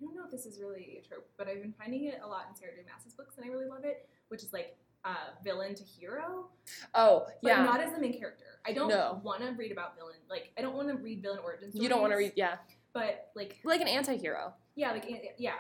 I 0.01 0.05
don't 0.05 0.15
know 0.17 0.23
if 0.25 0.31
this 0.31 0.47
is 0.47 0.59
really 0.61 1.01
a 1.05 1.07
trope, 1.09 1.29
but 1.37 1.49
I've 1.49 1.61
been 1.63 1.75
finding 1.79 2.05
it 2.05 2.21
a 2.25 2.27
lot 2.27 2.47
in 2.51 2.57
Sarah 2.57 2.73
J. 2.75 2.83
Maas's 2.91 3.15
books, 3.15 3.37
and 3.37 3.47
I 3.47 3.49
really 3.49 3.69
love 3.69 3.85
it, 3.85 4.09
which 4.29 4.43
is 4.43 4.53
like 4.53 4.77
uh, 5.05 5.15
villain 5.45 5.75
to 5.75 5.83
hero, 5.85 6.47
Oh, 6.95 7.27
but 7.43 7.49
yeah. 7.51 7.63
not 7.63 7.81
as 7.81 7.93
the 7.93 7.99
main 7.99 8.19
character. 8.19 8.45
I 8.67 8.73
don't 8.73 8.89
No. 8.89 9.21
want 9.23 9.43
to 9.43 9.51
read 9.51 9.71
about 9.71 9.97
villain. 9.97 10.15
Like 10.31 10.51
I 10.59 10.63
don't 10.63 10.75
want 10.75 10.89
to 10.89 10.95
read 10.95 11.21
villain 11.23 11.41
origin 11.45 11.71
stories. 11.71 11.83
you 11.83 11.89
don't 11.91 12.01
want 12.01 12.13
to 12.13 12.17
read, 12.17 12.33
yeah, 12.37 12.57
but 12.95 13.31
like 13.35 13.59
like 13.65 13.81
an 13.83 13.89
anti-hero. 13.89 14.55
yeah, 14.77 14.93
like 14.93 15.05
yeah, 15.39 15.53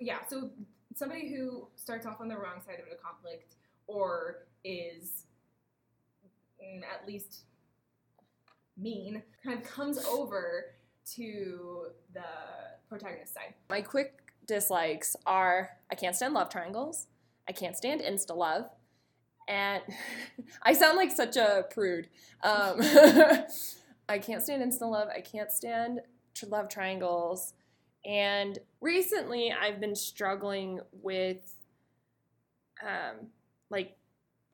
yeah. 0.00 0.18
So 0.28 0.50
somebody 0.94 1.28
who 1.34 1.68
starts 1.76 2.06
off 2.06 2.20
on 2.22 2.28
the 2.28 2.36
wrong 2.36 2.62
side 2.64 2.80
of 2.80 2.86
a 2.90 2.96
conflict 2.96 3.56
or 3.86 4.46
is 4.64 5.24
mm, 6.62 6.80
at 6.82 7.06
least 7.06 7.42
mean, 8.78 9.22
kind 9.44 9.58
of 9.58 9.64
comes 9.64 10.04
over 10.06 10.74
to 11.14 11.86
the 12.12 12.20
protagonist 12.88 13.34
side. 13.34 13.54
My 13.70 13.80
quick 13.80 14.32
dislikes 14.46 15.16
are 15.26 15.70
I 15.90 15.94
can't 15.94 16.14
stand 16.14 16.34
love 16.34 16.50
triangles, 16.50 17.06
I 17.48 17.52
can't 17.52 17.76
stand 17.76 18.00
insta 18.00 18.36
love, 18.36 18.70
and 19.48 19.82
I 20.62 20.72
sound 20.72 20.96
like 20.96 21.10
such 21.10 21.36
a 21.36 21.64
prude. 21.70 22.08
Um, 22.42 22.80
I 24.08 24.18
can't 24.18 24.42
stand 24.42 24.62
insta 24.62 24.90
love. 24.90 25.08
I 25.14 25.20
can't 25.20 25.50
stand 25.50 26.00
tr- 26.34 26.46
love 26.46 26.68
triangles. 26.68 27.54
And 28.04 28.58
recently, 28.80 29.52
I've 29.52 29.80
been 29.80 29.96
struggling 29.96 30.80
with 30.92 31.54
um, 32.82 33.28
like 33.68 33.96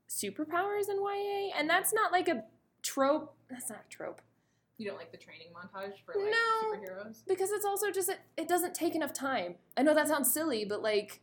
superpowers 0.08 0.88
in 0.88 0.96
YA, 0.96 1.58
and 1.58 1.68
that's 1.68 1.92
not 1.92 2.12
like 2.12 2.28
a 2.28 2.44
trope. 2.82 3.34
That's 3.50 3.68
not 3.68 3.84
a 3.86 3.88
trope 3.90 4.22
You 4.82 4.88
don't 4.88 4.98
like 4.98 5.12
the 5.12 5.18
training 5.18 5.46
montage 5.54 5.94
for 6.04 6.14
like 6.20 6.32
No. 6.32 6.72
superheroes? 6.76 7.22
because 7.28 7.52
it's 7.52 7.64
also 7.64 7.92
just 7.92 8.08
it, 8.08 8.18
it 8.36 8.48
doesn't 8.48 8.74
take 8.74 8.96
enough 8.96 9.12
time. 9.12 9.54
I 9.76 9.82
know 9.82 9.94
that 9.94 10.08
sounds 10.08 10.32
silly, 10.32 10.64
but 10.64 10.82
like 10.82 11.20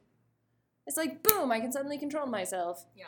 it's 0.87 0.95
like 0.95 1.21
boom, 1.23 1.51
I 1.51 1.59
can 1.59 1.71
suddenly 1.73 1.97
control 1.97 2.25
myself. 2.25 2.85
Yeah. 2.95 3.07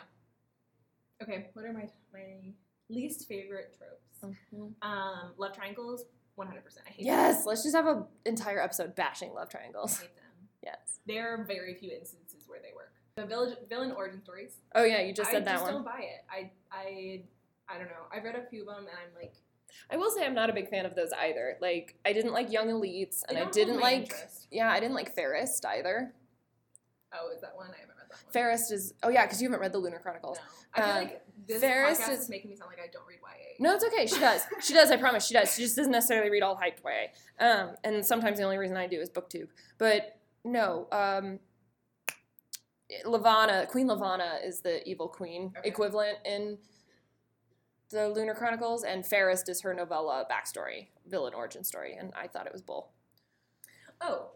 Okay, 1.22 1.48
what 1.54 1.64
are 1.64 1.72
my 1.72 1.88
my 2.12 2.52
least 2.90 3.26
favorite 3.28 3.76
tropes? 3.78 4.36
Um, 4.82 5.32
love 5.38 5.54
triangles, 5.54 6.04
one 6.34 6.46
hundred 6.48 6.64
percent. 6.64 6.84
I 6.86 6.90
hate 6.90 7.06
them. 7.06 7.14
Yes, 7.14 7.46
let's 7.46 7.62
just 7.62 7.74
have 7.74 7.86
an 7.86 8.04
entire 8.26 8.60
episode 8.60 8.94
bashing 8.94 9.32
love 9.32 9.48
them. 9.48 9.58
I 9.58 9.62
triangles. 9.62 10.00
hate 10.00 10.14
them. 10.16 10.48
Yes. 10.62 10.98
There 11.06 11.32
are 11.32 11.44
very 11.44 11.74
few 11.74 11.90
instances 11.90 12.44
where 12.46 12.60
they 12.60 12.72
work. 12.76 12.92
The 13.16 13.24
village, 13.26 13.56
villain 13.68 13.92
origin 13.92 14.22
stories. 14.22 14.56
Oh 14.74 14.84
yeah, 14.84 15.00
you 15.00 15.12
just 15.14 15.30
I 15.30 15.32
said 15.32 15.44
that 15.46 15.52
just 15.54 15.64
one. 15.64 15.72
don't 15.74 15.84
buy 15.84 16.00
it. 16.02 16.24
I 16.30 16.50
I 16.70 17.22
I 17.68 17.78
don't 17.78 17.88
know. 17.88 18.04
I've 18.12 18.22
read 18.24 18.36
a 18.36 18.46
few 18.50 18.60
of 18.62 18.66
them 18.68 18.78
and 18.86 18.88
I'm 18.90 19.14
like, 19.20 19.34
I 19.90 19.96
will 19.96 20.10
say 20.10 20.24
I'm 20.24 20.34
not 20.34 20.50
a 20.50 20.52
big 20.52 20.68
fan 20.68 20.86
of 20.86 20.94
those 20.94 21.10
either. 21.12 21.56
Like 21.60 21.96
I 22.04 22.12
didn't 22.12 22.32
like 22.32 22.50
Young 22.52 22.68
Elites, 22.68 23.22
and 23.28 23.36
I 23.38 23.44
didn't 23.50 23.80
like 23.80 24.02
interest. 24.12 24.46
yeah, 24.50 24.70
I 24.70 24.80
didn't 24.80 24.94
like 24.94 25.14
Fairest 25.14 25.64
either. 25.66 26.14
Oh, 27.14 27.30
is 27.34 27.40
that 27.42 27.54
one? 27.54 27.66
I 27.66 27.80
haven't 27.80 27.96
read 27.98 28.06
that 28.10 28.24
one. 28.24 28.32
Fairest 28.32 28.72
is 28.72 28.94
oh 29.02 29.08
yeah, 29.10 29.26
because 29.26 29.40
you 29.42 29.48
haven't 29.48 29.60
read 29.60 29.72
the 29.72 29.78
Lunar 29.78 29.98
Chronicles. 29.98 30.38
No. 30.38 30.42
I 30.74 30.80
feel 30.86 30.90
Um, 30.96 30.96
like 31.04 31.22
this 31.46 31.60
Fairest 31.60 32.00
podcast 32.02 32.12
is- 32.12 32.20
is 32.20 32.28
making 32.30 32.50
me 32.50 32.56
sound 32.56 32.70
like 32.70 32.78
I 32.80 32.90
don't 32.92 33.06
read 33.06 33.18
YA. 33.22 33.56
No, 33.58 33.74
it's 33.74 33.84
okay. 33.84 34.06
She 34.06 34.18
does. 34.18 34.42
She 34.62 34.72
does. 34.72 34.90
I 34.90 34.96
promise. 34.96 35.26
She 35.26 35.34
does. 35.34 35.54
She 35.54 35.62
just 35.62 35.76
doesn't 35.76 35.92
necessarily 35.92 36.30
read 36.30 36.42
all 36.42 36.56
hyped 36.56 36.78
YA. 36.84 37.08
Um, 37.44 37.76
and 37.84 38.04
sometimes 38.04 38.38
the 38.38 38.44
only 38.44 38.56
reason 38.58 38.76
I 38.76 38.86
do 38.86 39.00
is 39.00 39.10
BookTube. 39.10 39.48
But 39.78 40.18
no, 40.44 40.88
um, 40.90 41.38
Levana, 43.04 43.66
Queen 43.70 43.86
Levana 43.88 44.38
is 44.44 44.60
the 44.60 44.86
evil 44.88 45.08
queen 45.08 45.52
Okay. 45.58 45.68
equivalent 45.68 46.18
in 46.24 46.58
the 47.92 48.08
Lunar 48.08 48.34
Chronicles, 48.34 48.82
and 48.82 49.06
Fairest 49.06 49.48
is 49.48 49.60
her 49.60 49.72
novella 49.74 50.26
backstory, 50.30 50.88
villain 51.08 51.34
origin 51.34 51.62
story. 51.62 51.94
And 51.98 52.12
I 52.16 52.26
thought 52.26 52.46
it 52.46 52.52
was 52.52 52.62
bull. 52.62 52.90
Oh, 54.00 54.30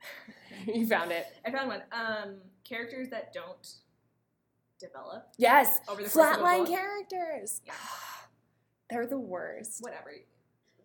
you 0.66 0.86
found 0.86 1.12
it. 1.12 1.26
I 1.46 1.50
found 1.52 1.68
one. 1.68 1.82
Um, 1.92 2.36
characters 2.64 3.08
that 3.10 3.32
don't 3.32 3.68
develop 4.80 5.28
Yes, 5.36 5.80
over 5.88 6.02
the 6.02 6.08
course 6.08 6.36
of 6.36 6.42
a 6.42 6.44
flatline 6.44 6.66
characters. 6.66 7.60
Yeah. 7.64 7.72
They're 8.90 9.06
the 9.06 9.18
worst. 9.18 9.78
Whatever. 9.80 10.12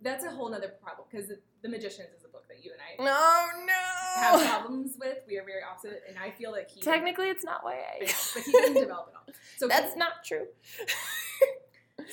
That's 0.01 0.25
a 0.25 0.29
whole 0.31 0.49
nother 0.49 0.73
problem 0.83 1.07
because 1.09 1.31
The 1.61 1.69
Magicians 1.69 2.09
is 2.17 2.25
a 2.25 2.27
book 2.27 2.43
that 2.49 2.57
you 2.63 2.71
and 2.73 2.81
I 2.81 3.01
No, 3.01 3.65
no. 3.65 4.39
have 4.43 4.49
problems 4.59 4.97
with. 4.99 5.19
We 5.25 5.37
are 5.37 5.45
very 5.45 5.61
opposite, 5.63 6.03
and 6.09 6.17
I 6.19 6.31
feel 6.31 6.51
like 6.51 6.69
he 6.69 6.81
Technically, 6.81 7.29
it's 7.29 7.45
not 7.45 7.61
YA. 7.65 8.05
but 8.33 8.43
he 8.43 8.51
didn't 8.51 8.73
develop 8.81 9.13
at 9.13 9.15
all. 9.15 9.33
So 9.57 9.67
That's 9.69 9.95
not 9.95 10.25
true. 10.25 10.47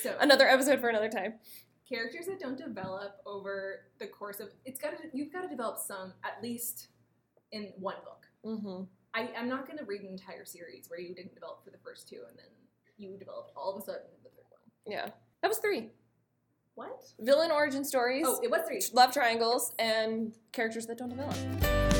So 0.02 0.16
Another 0.20 0.46
episode 0.48 0.80
for 0.80 0.88
another 0.88 1.08
time. 1.08 1.34
characters 1.88 2.26
that 2.26 2.38
don't 2.40 2.56
develop 2.58 3.16
over 3.26 3.80
the 3.98 4.06
course 4.06 4.38
of 4.40 4.48
it's 4.64 4.78
got 4.80 4.90
to 4.90 4.96
you've 5.12 5.32
got 5.32 5.42
to 5.42 5.48
develop 5.48 5.78
some 5.78 6.12
at 6.24 6.42
least 6.42 6.88
in 7.52 7.72
one 7.78 7.96
book. 8.04 8.26
Mm-hmm. 8.46 8.84
I, 9.12 9.28
I'm 9.36 9.48
not 9.48 9.66
going 9.66 9.78
to 9.78 9.84
read 9.84 10.02
an 10.02 10.08
entire 10.08 10.44
series 10.44 10.88
where 10.88 11.00
you 11.00 11.14
didn't 11.14 11.34
develop 11.34 11.64
for 11.64 11.70
the 11.70 11.78
first 11.84 12.08
two 12.08 12.20
and 12.28 12.38
then 12.38 12.46
you 12.96 13.16
developed 13.18 13.50
all 13.56 13.74
of 13.74 13.82
a 13.82 13.84
sudden 13.84 14.02
in 14.16 14.22
the 14.22 14.28
third 14.30 14.44
one. 14.50 14.60
Yeah. 14.86 15.08
That 15.42 15.48
was 15.48 15.58
three. 15.58 15.88
What? 16.76 17.02
Villain 17.18 17.50
origin 17.50 17.84
stories, 17.84 18.24
Oh, 18.26 18.38
it 18.42 18.50
was 18.50 18.60
three. 18.66 18.80
love 18.94 19.12
triangles, 19.12 19.74
and 19.78 20.32
characters 20.52 20.86
that 20.86 20.96
don't 20.98 21.08
develop. 21.10 21.99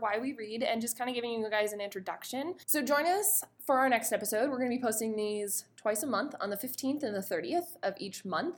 Why 0.00 0.18
We 0.18 0.32
Read 0.32 0.62
and 0.62 0.80
just 0.80 0.96
kind 0.96 1.08
of 1.08 1.14
giving 1.14 1.32
you 1.32 1.50
guys 1.50 1.72
an 1.72 1.80
introduction. 1.80 2.54
So 2.66 2.82
join 2.82 3.06
us 3.06 3.44
for 3.64 3.78
our 3.78 3.88
next 3.88 4.12
episode. 4.12 4.50
We're 4.50 4.58
going 4.58 4.70
to 4.70 4.76
be 4.76 4.82
posting 4.82 5.16
these 5.16 5.64
twice 5.76 6.02
a 6.02 6.06
month 6.06 6.34
on 6.40 6.50
the 6.50 6.56
15th 6.56 7.02
and 7.02 7.14
the 7.14 7.20
30th 7.20 7.76
of 7.82 7.94
each 7.98 8.24
month. 8.24 8.56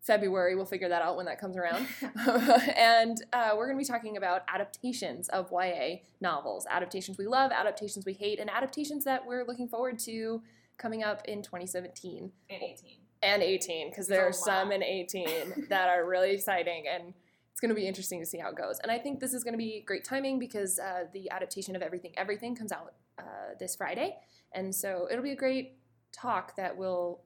February, 0.00 0.54
we'll 0.54 0.66
figure 0.66 0.88
that 0.90 1.00
out 1.00 1.16
when 1.16 1.24
that 1.24 1.40
comes 1.40 1.56
around. 1.56 1.86
and 2.76 3.24
uh, 3.32 3.52
we're 3.56 3.66
going 3.66 3.78
to 3.78 3.82
be 3.82 3.90
talking 3.90 4.18
about 4.18 4.42
adaptations 4.48 5.28
of 5.30 5.50
YA 5.50 5.96
novels, 6.20 6.66
adaptations 6.70 7.16
we 7.16 7.26
love, 7.26 7.50
adaptations 7.52 8.04
we 8.04 8.12
hate, 8.12 8.38
and 8.38 8.50
adaptations 8.50 9.04
that 9.04 9.26
we're 9.26 9.46
looking 9.46 9.66
forward 9.66 9.98
to 10.00 10.42
coming 10.76 11.02
up 11.02 11.22
in 11.26 11.42
2017 11.42 12.30
and 12.50 12.62
18. 12.62 12.98
and 13.22 13.42
18 13.42 13.90
because 13.90 14.06
there 14.06 14.26
are 14.26 14.32
some 14.32 14.72
in 14.72 14.82
18 14.82 15.68
that 15.68 15.88
are 15.88 16.04
really 16.06 16.32
exciting 16.32 16.84
and 16.92 17.14
it's 17.54 17.60
going 17.60 17.68
to 17.68 17.76
be 17.76 17.86
interesting 17.86 18.18
to 18.18 18.26
see 18.26 18.38
how 18.38 18.48
it 18.48 18.56
goes. 18.56 18.80
And 18.80 18.90
I 18.90 18.98
think 18.98 19.20
this 19.20 19.32
is 19.32 19.44
going 19.44 19.54
to 19.54 19.58
be 19.58 19.84
great 19.86 20.04
timing 20.04 20.40
because 20.40 20.80
uh, 20.80 21.04
the 21.12 21.30
adaptation 21.30 21.76
of 21.76 21.82
Everything 21.82 22.10
Everything 22.16 22.56
comes 22.56 22.72
out 22.72 22.94
uh, 23.16 23.54
this 23.60 23.76
Friday. 23.76 24.16
And 24.52 24.74
so 24.74 25.06
it'll 25.08 25.22
be 25.22 25.30
a 25.30 25.36
great 25.36 25.76
talk 26.10 26.56
that 26.56 26.76
we'll 26.76 27.20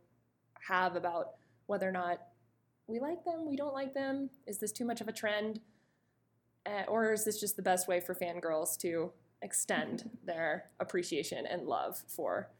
have 0.68 0.96
about 0.96 1.36
whether 1.64 1.88
or 1.88 1.92
not 1.92 2.18
we 2.86 3.00
like 3.00 3.24
them, 3.24 3.48
we 3.48 3.56
don't 3.56 3.72
like 3.72 3.94
them. 3.94 4.28
Is 4.46 4.58
this 4.58 4.70
too 4.70 4.84
much 4.84 5.00
of 5.00 5.08
a 5.08 5.12
trend? 5.12 5.60
Uh, 6.66 6.82
or 6.88 7.14
is 7.14 7.24
this 7.24 7.40
just 7.40 7.56
the 7.56 7.62
best 7.62 7.88
way 7.88 7.98
for 7.98 8.14
fangirls 8.14 8.76
to 8.80 9.10
extend 9.40 10.10
their 10.26 10.66
appreciation 10.78 11.46
and 11.46 11.62
love 11.62 12.04
for 12.06 12.50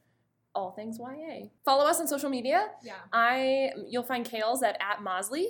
all 0.54 0.70
things 0.70 0.98
YA? 0.98 1.48
Follow 1.66 1.84
us 1.84 2.00
on 2.00 2.08
social 2.08 2.30
media. 2.30 2.68
Yeah. 2.82 2.94
I 3.12 3.72
you'll 3.86 4.04
find 4.04 4.24
Kales 4.24 4.62
at 4.62 4.78
at 4.80 5.02
Mosley 5.02 5.48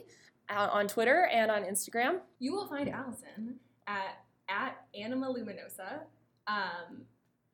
on 0.50 0.88
Twitter 0.88 1.28
and 1.32 1.50
on 1.50 1.62
Instagram. 1.62 2.20
You 2.38 2.52
will 2.52 2.66
find 2.66 2.88
Allison 2.88 3.56
at 3.86 4.18
at 4.48 4.78
Anima 4.94 5.26
Luminosa. 5.26 6.00
Um, 6.46 7.02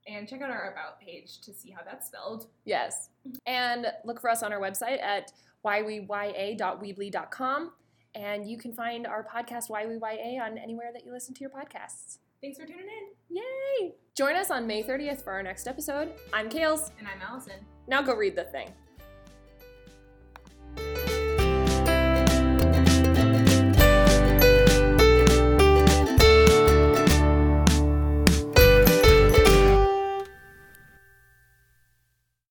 and 0.07 0.29
check 0.29 0.43
out 0.43 0.51
our 0.51 0.71
About 0.71 1.01
page 1.01 1.41
to 1.41 1.55
see 1.55 1.71
how 1.71 1.81
that's 1.85 2.09
spelled. 2.09 2.47
Yes. 2.65 3.09
And 3.47 3.87
look 4.05 4.21
for 4.21 4.31
us 4.31 4.43
on 4.43 4.53
our 4.53 4.61
website 4.61 5.03
at 5.03 5.33
yyya.weebly.com. 5.65 7.73
And 8.15 8.49
you 8.49 8.59
can 8.59 8.73
find 8.73 9.07
our 9.07 9.25
podcast, 9.25 9.71
Why 9.71 9.87
We 9.87 9.95
YA, 9.95 10.45
on 10.45 10.59
anywhere 10.59 10.91
that 10.93 11.05
you 11.05 11.13
listen 11.13 11.35
to 11.35 11.41
your 11.41 11.51
podcasts. 11.51 12.19
Thanks 12.41 12.59
for 12.59 12.67
tuning 12.67 12.85
in. 12.85 13.39
Yay! 13.39 13.95
Join 14.15 14.37
us 14.37 14.51
on 14.51 14.67
May 14.67 14.83
30th 14.83 15.23
for 15.23 15.33
our 15.33 15.43
next 15.43 15.67
episode. 15.67 16.13
I'm 16.33 16.49
Kales. 16.49 16.91
And 16.99 17.09
I'm 17.09 17.21
Allison. 17.27 17.55
Now 17.89 18.03
go 18.03 18.15
read 18.15 18.37
the 18.37 18.45
thing. 18.45 18.73